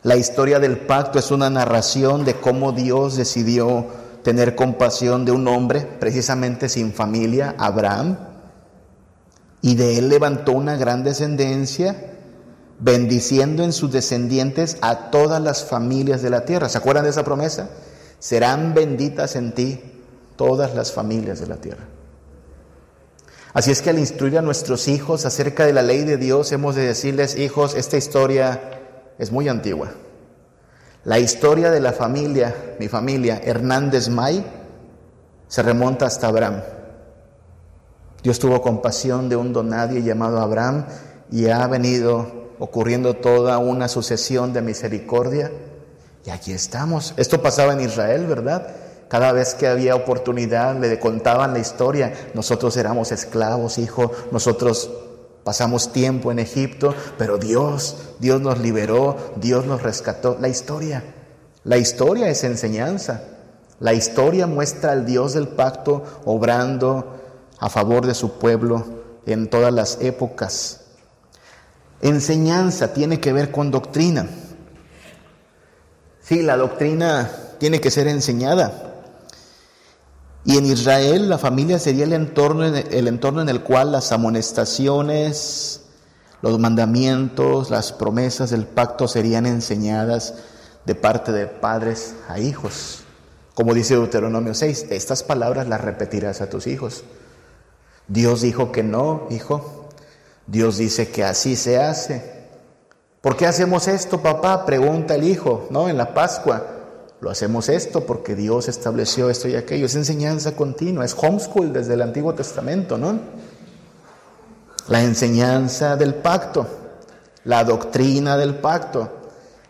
La 0.02 0.18
historia 0.18 0.60
del 0.60 0.80
pacto 0.80 1.18
es 1.18 1.32
una 1.32 1.50
narración 1.50 2.26
de 2.26 2.36
cómo 2.36 2.74
Dios 2.74 3.16
decidió 3.16 3.88
tener 4.24 4.56
compasión 4.56 5.24
de 5.24 5.32
un 5.32 5.48
hombre 5.48 5.82
precisamente 5.82 6.68
sin 6.68 6.92
familia, 6.92 7.56
Abraham, 7.58 8.18
y 9.64 9.76
de 9.76 9.98
él 9.98 10.10
levantó 10.10 10.52
una 10.52 10.76
gran 10.76 11.06
descendencia, 11.06 11.96
bendiciendo 12.80 13.64
en 13.64 13.72
sus 13.72 13.94
descendientes 13.94 14.78
a 14.82 15.10
todas 15.10 15.42
las 15.42 15.64
familias 15.64 16.22
de 16.22 16.30
la 16.30 16.44
tierra. 16.44 16.68
¿Se 16.68 16.78
acuerdan 16.78 17.06
de 17.06 17.12
esa 17.12 17.24
promesa? 17.24 17.70
Serán 18.20 18.74
benditas 18.74 19.38
en 19.38 19.54
ti 19.54 19.80
todas 20.36 20.76
las 20.76 20.92
familias 20.92 21.40
de 21.40 21.48
la 21.48 21.56
tierra. 21.56 21.86
Así 23.54 23.72
es 23.72 23.82
que 23.82 23.92
al 23.92 24.00
instruir 24.00 24.38
a 24.38 24.42
nuestros 24.42 24.90
hijos 24.90 25.26
acerca 25.26 25.66
de 25.66 25.72
la 25.72 25.82
ley 25.82 26.04
de 26.04 26.18
Dios, 26.18 26.52
hemos 26.52 26.76
de 26.76 26.86
decirles, 26.86 27.38
hijos, 27.38 27.74
esta 27.74 27.96
historia 27.96 28.60
es 29.18 29.32
muy 29.32 29.48
antigua. 29.48 29.92
La 31.06 31.20
historia 31.20 31.72
de 31.72 31.80
la 31.80 31.94
familia, 31.94 32.76
mi 32.82 32.90
familia, 32.90 33.40
Hernández 33.42 34.10
May, 34.10 34.46
se 35.48 35.64
remonta 35.64 36.06
hasta 36.06 36.28
Abraham. 36.28 36.64
Dios 38.24 38.40
tuvo 38.40 38.62
compasión 38.62 39.28
de 39.28 39.36
un 39.36 39.52
donadie 39.52 40.02
llamado 40.02 40.40
Abraham 40.40 40.86
y 41.30 41.50
ha 41.50 41.68
venido 41.68 42.54
ocurriendo 42.58 43.16
toda 43.16 43.58
una 43.58 43.90
sucesión 43.90 44.54
de 44.54 44.62
misericordia. 44.62 45.52
Y 46.26 46.30
aquí 46.30 46.54
estamos. 46.54 47.14
Esto 47.18 47.42
pasaba 47.42 47.74
en 47.74 47.82
Israel, 47.82 48.26
¿verdad? 48.26 48.68
Cada 49.10 49.34
vez 49.34 49.56
que 49.56 49.68
había 49.68 49.96
oportunidad 49.96 50.80
le 50.80 51.00
contaban 51.00 51.52
la 51.52 51.60
historia. 51.60 52.14
Nosotros 52.34 52.78
éramos 52.78 53.12
esclavos, 53.12 53.78
hijo. 53.78 54.12
Nosotros 54.32 54.90
pasamos 55.44 55.92
tiempo 55.92 56.32
en 56.32 56.40
Egipto, 56.40 56.96
pero 57.18 57.38
Dios, 57.38 57.98
Dios 58.20 58.40
nos 58.40 58.58
liberó, 58.60 59.18
Dios 59.36 59.66
nos 59.66 59.84
rescató. 59.84 60.38
La 60.40 60.48
historia, 60.48 61.04
la 61.66 61.76
historia 61.76 62.30
es 62.30 62.46
enseñanza. 62.46 63.24
La 63.82 63.94
historia 63.94 64.48
muestra 64.48 64.94
al 64.94 65.06
Dios 65.06 65.34
del 65.34 65.50
pacto 65.50 66.04
obrando 66.24 67.20
a 67.64 67.70
favor 67.70 68.06
de 68.06 68.14
su 68.14 68.34
pueblo 68.34 68.86
en 69.26 69.50
todas 69.50 69.74
las 69.74 70.00
épocas. 70.02 70.82
Enseñanza 72.02 72.94
tiene 72.94 73.22
que 73.22 73.32
ver 73.32 73.52
con 73.52 73.72
doctrina. 73.72 74.28
Sí, 76.20 76.42
la 76.42 76.58
doctrina 76.58 77.32
tiene 77.60 77.80
que 77.80 77.90
ser 77.90 78.10
enseñada. 78.10 79.06
Y 80.44 80.58
en 80.58 80.66
Israel 80.66 81.30
la 81.30 81.38
familia 81.38 81.80
sería 81.80 82.04
el 82.04 82.12
entorno, 82.12 82.66
el 82.66 83.08
entorno 83.08 83.42
en 83.42 83.48
el 83.48 83.64
cual 83.64 83.94
las 83.94 84.12
amonestaciones, 84.12 85.84
los 86.42 86.60
mandamientos, 86.60 87.70
las 87.70 87.94
promesas 87.94 88.50
del 88.50 88.66
pacto 88.66 89.08
serían 89.08 89.46
enseñadas 89.46 90.34
de 90.86 90.96
parte 90.96 91.32
de 91.32 91.48
padres 91.48 92.14
a 92.28 92.40
hijos. 92.40 93.04
Como 93.54 93.74
dice 93.74 93.94
Deuteronomio 93.94 94.54
6, 94.54 94.88
estas 94.90 95.24
palabras 95.24 95.70
las 95.70 95.80
repetirás 95.80 96.42
a 96.42 96.50
tus 96.50 96.68
hijos. 96.68 97.06
Dios 98.08 98.42
dijo 98.42 98.72
que 98.72 98.84
no, 98.84 99.28
hijo. 99.30 99.90
Dios 100.48 100.78
dice 100.78 101.10
que 101.10 101.24
así 101.24 101.56
se 101.56 101.80
hace. 101.82 102.34
¿Por 103.22 103.38
qué 103.38 103.48
hacemos 103.48 103.88
esto, 103.88 104.22
papá? 104.22 104.66
Pregunta 104.66 105.16
el 105.16 105.24
hijo, 105.24 105.68
¿no? 105.70 105.88
En 105.88 105.98
la 105.98 106.14
Pascua. 106.14 106.66
Lo 107.22 107.30
hacemos 107.30 107.70
esto 107.70 108.06
porque 108.06 108.36
Dios 108.36 108.68
estableció 108.68 109.30
esto 109.30 109.48
y 109.48 109.56
aquello. 109.56 109.86
Es 109.86 109.96
enseñanza 109.96 110.58
continua, 110.58 111.06
es 111.06 111.16
homeschool 111.18 111.72
desde 111.72 111.94
el 111.94 112.02
Antiguo 112.02 112.34
Testamento, 112.34 112.98
¿no? 112.98 113.18
La 114.90 115.02
enseñanza 115.02 115.96
del 115.96 116.16
pacto, 116.16 116.68
la 117.46 117.64
doctrina 117.64 118.36
del 118.36 118.56
pacto. 118.56 119.10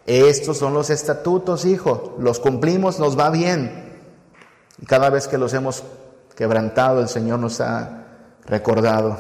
Estos 0.08 0.58
son 0.58 0.74
los 0.74 0.90
estatutos, 0.90 1.66
hijo. 1.66 2.16
Los 2.18 2.40
cumplimos, 2.40 2.98
nos 2.98 3.18
va 3.18 3.30
bien. 3.30 4.00
Y 4.82 4.88
cada 4.88 5.12
vez 5.12 5.28
que 5.28 5.38
los 5.38 5.54
hemos 5.54 5.84
quebrantado, 6.36 7.02
el 7.02 7.08
Señor 7.08 7.38
nos 7.38 7.62
ha 7.62 8.03
recordado 8.46 9.18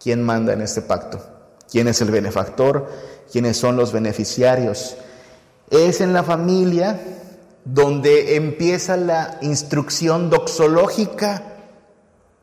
quién 0.00 0.22
manda 0.22 0.52
en 0.52 0.62
este 0.62 0.82
pacto, 0.82 1.20
quién 1.70 1.88
es 1.88 2.00
el 2.00 2.10
benefactor, 2.10 2.88
quiénes 3.30 3.56
son 3.56 3.76
los 3.76 3.92
beneficiarios. 3.92 4.96
Es 5.70 6.00
en 6.00 6.12
la 6.12 6.22
familia 6.22 6.98
donde 7.64 8.36
empieza 8.36 8.96
la 8.96 9.38
instrucción 9.42 10.30
doxológica. 10.30 11.42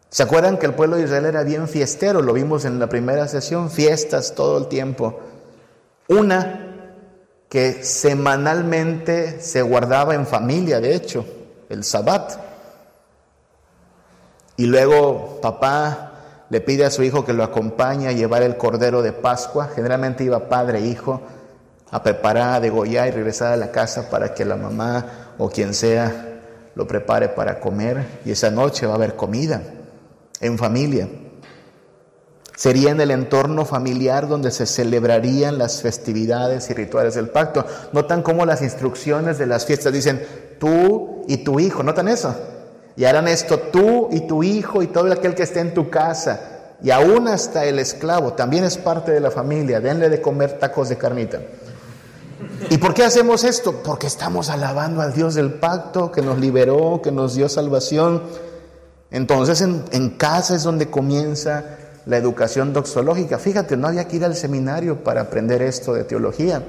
¿Se 0.09 0.23
acuerdan 0.23 0.57
que 0.57 0.67
el 0.67 0.73
pueblo 0.73 0.95
de 0.95 1.03
Israel 1.03 1.25
era 1.25 1.43
bien 1.43 1.67
fiestero? 1.67 2.21
Lo 2.21 2.33
vimos 2.33 2.63
en 2.65 2.79
la 2.79 2.87
primera 2.87 3.27
sesión, 3.27 3.69
fiestas 3.69 4.35
todo 4.35 4.57
el 4.57 4.67
tiempo. 4.67 5.19
Una 6.07 6.63
que 7.49 7.83
semanalmente 7.83 9.41
se 9.41 9.61
guardaba 9.61 10.15
en 10.15 10.25
familia, 10.25 10.79
de 10.79 10.95
hecho, 10.95 11.25
el 11.69 11.83
sabbat. 11.83 12.46
Y 14.57 14.65
luego 14.65 15.39
papá 15.41 16.07
le 16.49 16.61
pide 16.61 16.85
a 16.85 16.91
su 16.91 17.03
hijo 17.03 17.23
que 17.23 17.33
lo 17.33 17.43
acompañe 17.43 18.07
a 18.07 18.11
llevar 18.11 18.41
el 18.41 18.57
cordero 18.57 19.01
de 19.01 19.13
Pascua. 19.13 19.69
Generalmente 19.73 20.23
iba 20.23 20.49
padre 20.49 20.79
e 20.79 20.87
hijo 20.87 21.21
a 21.91 22.03
preparar, 22.03 22.55
a 22.55 22.59
degollar 22.59 23.07
y 23.07 23.11
regresar 23.11 23.53
a 23.53 23.57
la 23.57 23.71
casa 23.71 24.09
para 24.09 24.33
que 24.33 24.45
la 24.45 24.55
mamá 24.55 25.33
o 25.37 25.49
quien 25.49 25.73
sea 25.73 26.41
lo 26.75 26.87
prepare 26.87 27.29
para 27.29 27.59
comer 27.59 28.05
y 28.25 28.31
esa 28.31 28.51
noche 28.51 28.85
va 28.85 28.93
a 28.93 28.95
haber 28.95 29.15
comida 29.15 29.61
en 30.41 30.57
familia. 30.57 31.07
Sería 32.55 32.91
en 32.91 33.01
el 33.01 33.11
entorno 33.11 33.65
familiar 33.65 34.27
donde 34.27 34.49
se 34.51 34.65
celebrarían 34.65 35.59
las 35.59 35.81
festividades 35.81 36.69
y 36.69 36.73
rituales 36.73 37.13
del 37.13 37.29
pacto. 37.29 37.65
Notan 37.93 38.23
cómo 38.23 38.45
las 38.45 38.63
instrucciones 38.63 39.37
de 39.37 39.45
las 39.45 39.65
fiestas 39.65 39.93
dicen 39.93 40.25
tú 40.59 41.23
y 41.27 41.37
tu 41.37 41.59
hijo, 41.59 41.83
¿notan 41.83 42.07
eso? 42.07 42.35
Y 42.97 43.05
harán 43.05 43.27
esto 43.27 43.59
tú 43.59 44.09
y 44.11 44.21
tu 44.21 44.43
hijo 44.43 44.81
y 44.81 44.87
todo 44.87 45.11
aquel 45.13 45.35
que 45.35 45.43
esté 45.43 45.59
en 45.59 45.75
tu 45.75 45.89
casa. 45.89 46.41
Y 46.81 46.89
aún 46.89 47.27
hasta 47.27 47.65
el 47.65 47.77
esclavo, 47.77 48.33
también 48.33 48.63
es 48.63 48.77
parte 48.77 49.11
de 49.11 49.19
la 49.19 49.29
familia, 49.29 49.79
denle 49.79 50.09
de 50.09 50.19
comer 50.19 50.57
tacos 50.59 50.89
de 50.89 50.97
carnita. 50.97 51.39
¿Y 52.71 52.77
por 52.79 52.95
qué 52.95 53.03
hacemos 53.03 53.43
esto? 53.43 53.83
Porque 53.83 54.07
estamos 54.07 54.49
alabando 54.49 55.01
al 55.01 55.13
Dios 55.13 55.35
del 55.35 55.53
pacto 55.53 56.11
que 56.11 56.23
nos 56.23 56.39
liberó, 56.39 57.01
que 57.03 57.11
nos 57.11 57.35
dio 57.35 57.47
salvación. 57.49 58.23
Entonces 59.11 59.61
en, 59.61 59.85
en, 59.91 60.09
casa 60.11 60.55
es 60.55 60.63
donde 60.63 60.89
comienza 60.89 61.63
la 62.07 62.17
educación 62.17 62.73
doxológica. 62.73 63.37
Fíjate, 63.37 63.77
no 63.77 63.87
había 63.87 64.07
que 64.07 64.17
ir 64.17 64.25
al 64.25 64.35
seminario 64.35 65.03
para 65.03 65.21
aprender 65.21 65.61
esto 65.61 65.93
de 65.93 66.03
teología. 66.03 66.63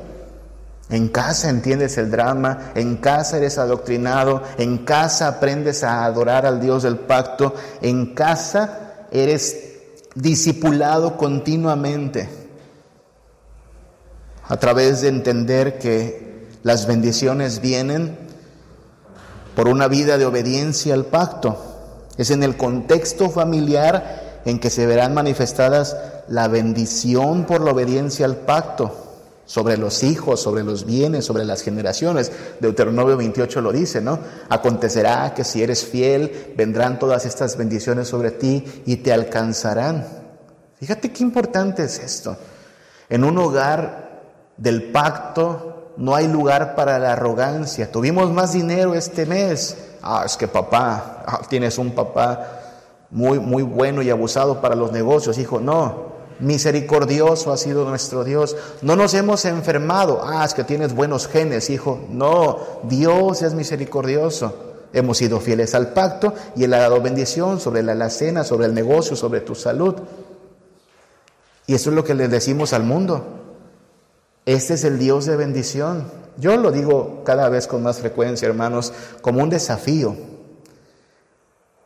En 0.91 1.09
casa 1.09 1.51
entiendes 1.51 1.99
el 1.99 2.11
drama, 2.11 2.73
en 2.75 2.97
casa 2.97 3.37
eres 3.37 3.59
adoctrinado, 3.59 4.43
en 4.57 4.79
casa 4.79 5.29
aprendes 5.29 5.85
a 5.85 6.05
adorar 6.05 6.47
al 6.47 6.61
Dios 6.61 6.83
del 6.83 6.97
pacto, 6.97 7.55
en 7.83 8.15
casa 8.15 9.07
eres 9.11 9.75
discipulado 10.15 11.19
continuamente 11.19 12.29
a 14.49 14.57
través 14.57 15.03
de 15.03 15.09
entender 15.09 15.79
que 15.79 16.49
las 16.63 16.87
bendiciones 16.87 17.61
vienen 17.61 18.17
por 19.55 19.69
una 19.69 19.89
vida 19.89 20.17
de 20.17 20.25
obediencia 20.25 20.95
al 20.95 21.05
pacto. 21.05 21.65
Es 22.17 22.31
en 22.31 22.43
el 22.43 22.57
contexto 22.57 23.29
familiar 23.29 24.41
en 24.47 24.59
que 24.59 24.71
se 24.71 24.87
verán 24.87 25.13
manifestadas 25.13 25.99
la 26.29 26.49
bendición 26.49 27.45
por 27.45 27.61
la 27.61 27.73
obediencia 27.73 28.25
al 28.25 28.37
pacto 28.37 29.08
sobre 29.49 29.79
los 29.79 30.03
hijos, 30.03 30.43
sobre 30.43 30.63
los 30.63 30.85
bienes, 30.85 31.25
sobre 31.25 31.47
las 31.47 31.63
generaciones. 31.63 32.31
Deuteronomio 32.61 33.17
28 33.17 33.63
lo 33.63 33.73
dice, 33.73 34.03
¿no? 34.03 34.19
Acontecerá 34.51 35.33
que 35.33 35.43
si 35.43 35.63
eres 35.63 35.87
fiel, 35.87 36.53
vendrán 36.55 36.99
todas 36.99 37.25
estas 37.25 37.57
bendiciones 37.57 38.09
sobre 38.09 38.31
ti 38.31 38.63
y 38.85 38.97
te 38.97 39.11
alcanzarán. 39.11 40.07
Fíjate 40.79 41.11
qué 41.13 41.23
importante 41.25 41.83
es 41.83 41.99
esto. 41.99 42.37
En 43.09 43.25
un 43.25 43.39
hogar 43.39 44.21
del 44.59 44.91
pacto, 44.91 45.95
no 45.97 46.15
hay 46.15 46.29
lugar 46.29 46.75
para 46.75 46.99
la 46.99 47.15
arrogancia. 47.15 47.91
Tuvimos 47.91 48.31
más 48.31 48.53
dinero 48.53 48.95
este 48.95 49.25
mes. 49.25 49.79
Ah, 50.03 50.25
es 50.27 50.37
que 50.37 50.47
papá, 50.47 51.25
ah, 51.27 51.41
tienes 51.49 51.79
un 51.79 51.93
papá 51.93 52.61
muy, 53.09 53.39
muy 53.41 53.63
bueno 53.63 54.03
y 54.03 54.11
abusado 54.11 54.61
para 54.61 54.75
los 54.75 54.93
negocios. 54.93 55.39
Hijo, 55.39 55.59
no, 55.59 56.18
misericordioso 56.41 57.53
ha 57.53 57.57
sido 57.57 57.89
nuestro 57.89 58.25
Dios. 58.25 58.57
No 58.83 58.97
nos 58.97 59.15
hemos 59.15 59.45
enfermado. 59.45 60.21
Ah, 60.25 60.45
es 60.45 60.55
que 60.55 60.65
tienes 60.65 60.95
buenos 60.95 61.27
genes, 61.27 61.71
hijo. 61.71 62.01
No, 62.11 62.59
Dios 62.85 63.43
es 63.43 63.55
misericordioso. 63.55 64.55
Hemos 64.93 65.19
sido 65.19 65.41
fieles 65.41 65.75
al 65.75 65.93
pacto 65.93 66.35
y 66.57 66.65
Él 66.65 66.75
ha 66.75 66.79
dado 66.79 67.01
bendición 67.01 67.61
sobre 67.61 67.83
la 67.83 67.93
alacena, 67.93 68.45
sobre 68.45 68.67
el 68.67 68.75
negocio, 68.75 69.17
sobre 69.17 69.41
tu 69.41 69.55
salud. 69.55 69.95
Y 71.67 71.75
eso 71.75 71.91
es 71.91 71.97
lo 71.97 72.05
que 72.05 72.15
le 72.15 72.29
decimos 72.29 72.73
al 72.73 72.85
mundo. 72.85 73.25
Este 74.47 74.75
es 74.75 74.85
el 74.85 74.99
Dios 74.99 75.27
de 75.27 75.37
bendición. 75.37 76.11
Yo 76.39 76.57
lo 76.57 76.71
digo 76.71 77.23
cada 77.25 77.49
vez 77.51 77.67
con 77.67 77.83
más 77.83 77.99
frecuencia, 77.99 78.49
hermanos, 78.49 78.95
como 79.21 79.43
un 79.43 79.51
desafío. 79.51 80.17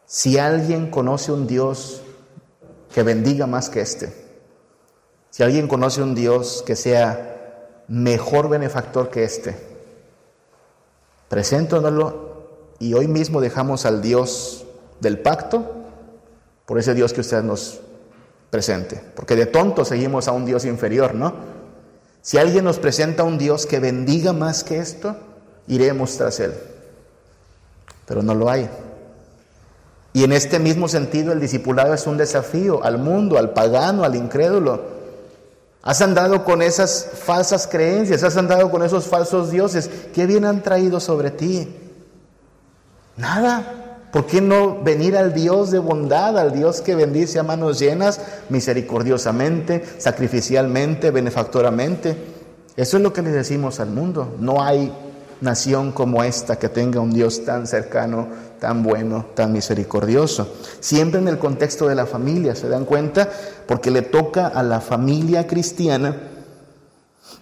Si 0.07 0.39
alguien 0.39 0.91
conoce 0.91 1.33
un 1.33 1.47
Dios 1.47 2.03
que 2.95 3.03
bendiga 3.03 3.47
más 3.47 3.69
que 3.69 3.81
este, 3.81 4.13
si 5.33 5.43
alguien 5.43 5.67
conoce 5.67 6.03
un 6.03 6.15
Dios 6.15 6.63
que 6.67 6.77
sea 6.77 7.65
mejor 7.89 8.51
benefactor 8.51 9.09
que 9.09 9.25
este, 9.25 9.57
preséntanoslo 11.31 12.75
y 12.79 12.93
hoy 12.93 13.09
mismo 13.09 13.41
dejamos 13.41 13.87
al 13.87 14.03
Dios 14.03 14.67
del 15.01 15.21
pacto 15.21 15.73
por 16.67 16.79
ese 16.79 16.93
Dios 16.93 17.15
que 17.15 17.23
usted 17.23 17.43
nos 17.43 17.81
presente. 18.51 19.03
Porque 19.17 19.35
de 19.35 19.47
tonto 19.47 19.87
seguimos 19.87 20.29
a 20.29 20.33
un 20.33 20.45
Dios 20.45 20.67
inferior, 20.67 21.15
¿no? 21.15 21.33
Si 22.21 22.37
alguien 22.37 22.65
nos 22.65 22.79
presenta 22.79 23.23
un 23.23 23.39
Dios 23.39 23.65
que 23.65 23.81
bendiga 23.81 24.35
más 24.35 24.63
que 24.63 24.81
esto, 24.81 25.17
iremos 25.67 26.15
tras 26.19 26.41
él. 26.41 26.53
Pero 28.05 28.23
no 28.23 28.35
lo 28.35 28.51
hay. 28.51 28.69
Y 30.13 30.25
en 30.25 30.33
este 30.33 30.59
mismo 30.59 30.89
sentido 30.89 31.33
el 31.33 31.41
discipulado 31.41 31.95
es 31.95 32.07
un 32.07 32.19
desafío 32.19 32.85
al 32.85 32.99
mundo, 32.99 33.39
al 33.39 33.55
pagano, 33.55 34.05
al 34.05 34.15
incrédulo. 34.15 34.92
Has 35.83 36.01
andado 36.01 36.45
con 36.45 36.63
esas 36.63 37.09
falsas 37.25 37.67
creencias, 37.67 38.23
has 38.23 38.37
andado 38.37 38.71
con 38.71 38.85
esos 38.85 39.07
falsos 39.07 39.51
dioses. 39.51 39.91
¿Qué 40.15 40.27
bien 40.27 40.45
han 40.45 40.63
traído 40.63 41.01
sobre 41.01 41.31
ti? 41.33 41.69
Nada. 43.17 43.79
¿Por 44.13 44.27
qué 44.27 44.41
no 44.41 44.83
venir 44.83 45.17
al 45.17 45.33
Dios 45.33 45.71
de 45.71 45.79
bondad, 45.79 46.39
al 46.39 46.53
Dios 46.53 46.83
que 46.83 46.95
bendice 46.95 47.39
a 47.39 47.43
manos 47.43 47.79
llenas, 47.79 48.21
misericordiosamente, 48.51 49.83
sacrificialmente, 49.99 51.11
benefactoramente? 51.11 52.17
Eso 52.77 52.97
es 52.99 53.03
lo 53.03 53.13
que 53.13 53.23
le 53.23 53.31
decimos 53.31 53.81
al 53.81 53.89
mundo. 53.89 54.37
No 54.39 54.63
hay 54.63 54.93
nación 55.43 55.93
como 55.93 56.23
esta 56.23 56.59
que 56.59 56.69
tenga 56.69 57.01
un 57.01 57.13
Dios 57.13 57.45
tan 57.45 57.67
cercano, 57.67 58.29
tan 58.61 58.83
bueno, 58.83 59.27
tan 59.35 59.53
misericordioso. 59.53 60.55
Siempre 60.81 61.21
en 61.21 61.29
el 61.29 61.39
contexto 61.39 61.89
de 61.89 61.97
la 61.97 62.07
familia, 62.07 62.55
¿se 62.55 62.69
dan 62.69 62.85
cuenta? 62.85 63.29
Porque 63.67 63.91
le 63.91 64.03
toca 64.03 64.47
a 64.47 64.63
la 64.63 64.81
familia 64.81 65.47
cristiana, 65.47 66.17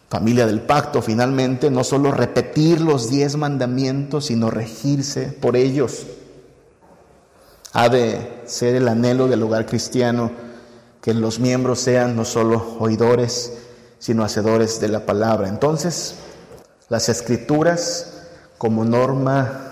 familia 0.08 0.46
del 0.46 0.62
pacto 0.62 1.02
finalmente, 1.02 1.70
no 1.70 1.84
solo 1.84 2.10
repetir 2.10 2.80
los 2.80 3.10
diez 3.10 3.36
mandamientos, 3.36 4.26
sino 4.26 4.50
regirse 4.50 5.26
por 5.26 5.54
ellos. 5.54 6.06
Ha 7.72 7.88
de 7.88 8.40
ser 8.46 8.74
el 8.74 8.88
anhelo 8.88 9.28
del 9.28 9.42
hogar 9.42 9.66
cristiano 9.66 10.32
que 11.02 11.14
los 11.14 11.38
miembros 11.38 11.80
sean 11.80 12.16
no 12.16 12.24
solo 12.24 12.76
oidores, 12.78 13.52
sino 13.98 14.24
hacedores 14.24 14.80
de 14.80 14.88
la 14.88 15.06
palabra. 15.06 15.48
Entonces, 15.48 16.16
las 16.90 17.08
escrituras 17.08 18.24
como 18.58 18.84
norma 18.84 19.70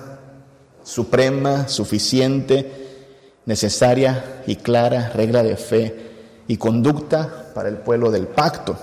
suprema, 0.85 1.68
suficiente, 1.68 3.42
necesaria 3.44 4.42
y 4.46 4.57
clara 4.57 5.11
regla 5.14 5.42
de 5.42 5.57
fe 5.57 6.11
y 6.46 6.57
conducta 6.57 7.50
para 7.54 7.68
el 7.68 7.76
pueblo 7.76 8.11
del 8.11 8.28
pacto. 8.28 8.76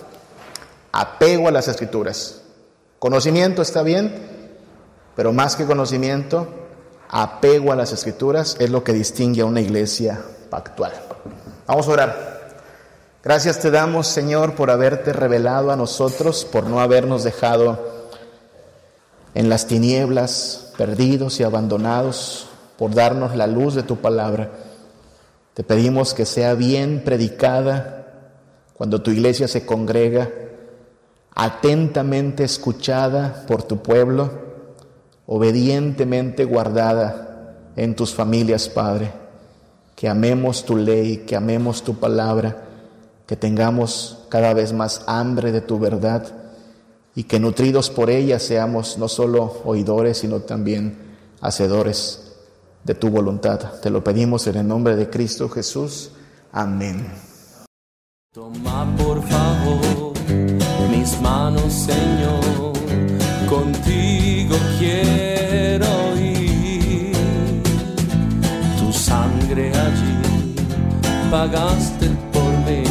Apego 0.92 1.48
a 1.48 1.52
las 1.52 1.68
escrituras. 1.68 2.42
Conocimiento 3.00 3.62
está 3.62 3.82
bien, 3.82 4.14
pero 5.16 5.34
más 5.34 5.56
que 5.56 5.66
conocimiento, 5.66 6.48
apego 7.10 7.72
a 7.72 7.76
las 7.76 7.94
escrituras 7.94 8.58
es 8.60 8.70
lo 8.70 8.84
que 8.84 8.94
distingue 8.94 9.42
a 9.42 9.46
una 9.46 9.62
iglesia 9.62 10.22
pactual. 10.50 10.92
Vamos 11.66 11.88
a 11.88 11.92
orar. 11.92 12.36
Gracias 13.24 13.60
te 13.60 13.72
damos, 13.72 14.08
Señor, 14.08 14.56
por 14.56 14.70
haberte 14.70 15.14
revelado 15.14 15.72
a 15.72 15.76
nosotros, 15.76 16.46
por 16.46 16.66
no 16.66 16.82
habernos 16.82 17.24
dejado 17.24 17.95
en 19.36 19.50
las 19.50 19.68
tinieblas, 19.68 20.72
perdidos 20.78 21.40
y 21.40 21.44
abandonados, 21.44 22.48
por 22.78 22.96
darnos 22.96 23.36
la 23.36 23.48
luz 23.48 23.76
de 23.76 23.84
tu 23.84 23.98
palabra. 23.98 24.50
Te 25.54 25.64
pedimos 25.64 26.14
que 26.14 26.26
sea 26.26 26.54
bien 26.54 27.04
predicada 27.04 28.08
cuando 28.74 29.02
tu 29.02 29.12
iglesia 29.12 29.48
se 29.50 29.66
congrega, 29.66 30.32
atentamente 31.36 32.46
escuchada 32.46 33.46
por 33.46 33.64
tu 33.64 33.84
pueblo, 33.84 34.32
obedientemente 35.28 36.46
guardada 36.46 37.56
en 37.76 37.94
tus 37.96 38.14
familias, 38.14 38.70
Padre. 38.70 39.12
Que 39.98 40.08
amemos 40.08 40.64
tu 40.64 40.78
ley, 40.78 41.26
que 41.28 41.36
amemos 41.36 41.84
tu 41.84 42.00
palabra, 42.00 42.64
que 43.26 43.36
tengamos 43.36 44.26
cada 44.30 44.54
vez 44.54 44.72
más 44.72 45.04
hambre 45.08 45.52
de 45.52 45.62
tu 45.62 45.78
verdad 45.78 46.45
y 47.16 47.24
que 47.24 47.40
nutridos 47.40 47.90
por 47.90 48.10
ella 48.10 48.40
seamos 48.40 48.98
no 48.98 49.08
solo 49.08 49.62
oidores, 49.64 50.18
sino 50.20 50.42
también 50.42 50.98
hacedores 51.42 52.34
de 52.84 52.94
tu 52.94 53.10
voluntad. 53.10 53.80
Te 53.82 53.90
lo 53.90 54.04
pedimos 54.04 54.46
en 54.48 54.58
el 54.58 54.68
nombre 54.68 54.96
de 54.96 55.10
Cristo 55.10 55.50
Jesús. 55.50 56.12
Amén. 56.52 57.08
Toma 58.34 58.94
por 58.98 59.22
favor 59.24 60.14
mis 60.92 61.22
manos, 61.22 61.72
Señor, 61.72 62.74
contigo 63.48 64.56
quiero 64.78 65.88
ir. 66.18 67.14
Tu 68.78 68.92
sangre 68.92 69.72
allí 69.74 70.56
pagaste 71.32 72.10
por 72.32 72.52
mí, 72.66 72.84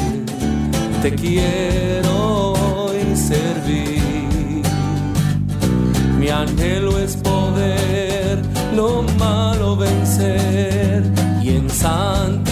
te 1.03 1.15
quiero 1.15 2.55
servir 3.17 3.94
mi 6.25 6.31
anhelo 6.31 6.99
es 6.99 7.17
poder 7.17 8.39
lo 8.75 9.03
malo 9.19 9.77
vencer. 9.77 11.03
Y 11.43 11.51
en 11.51 11.69
santo 11.69 12.44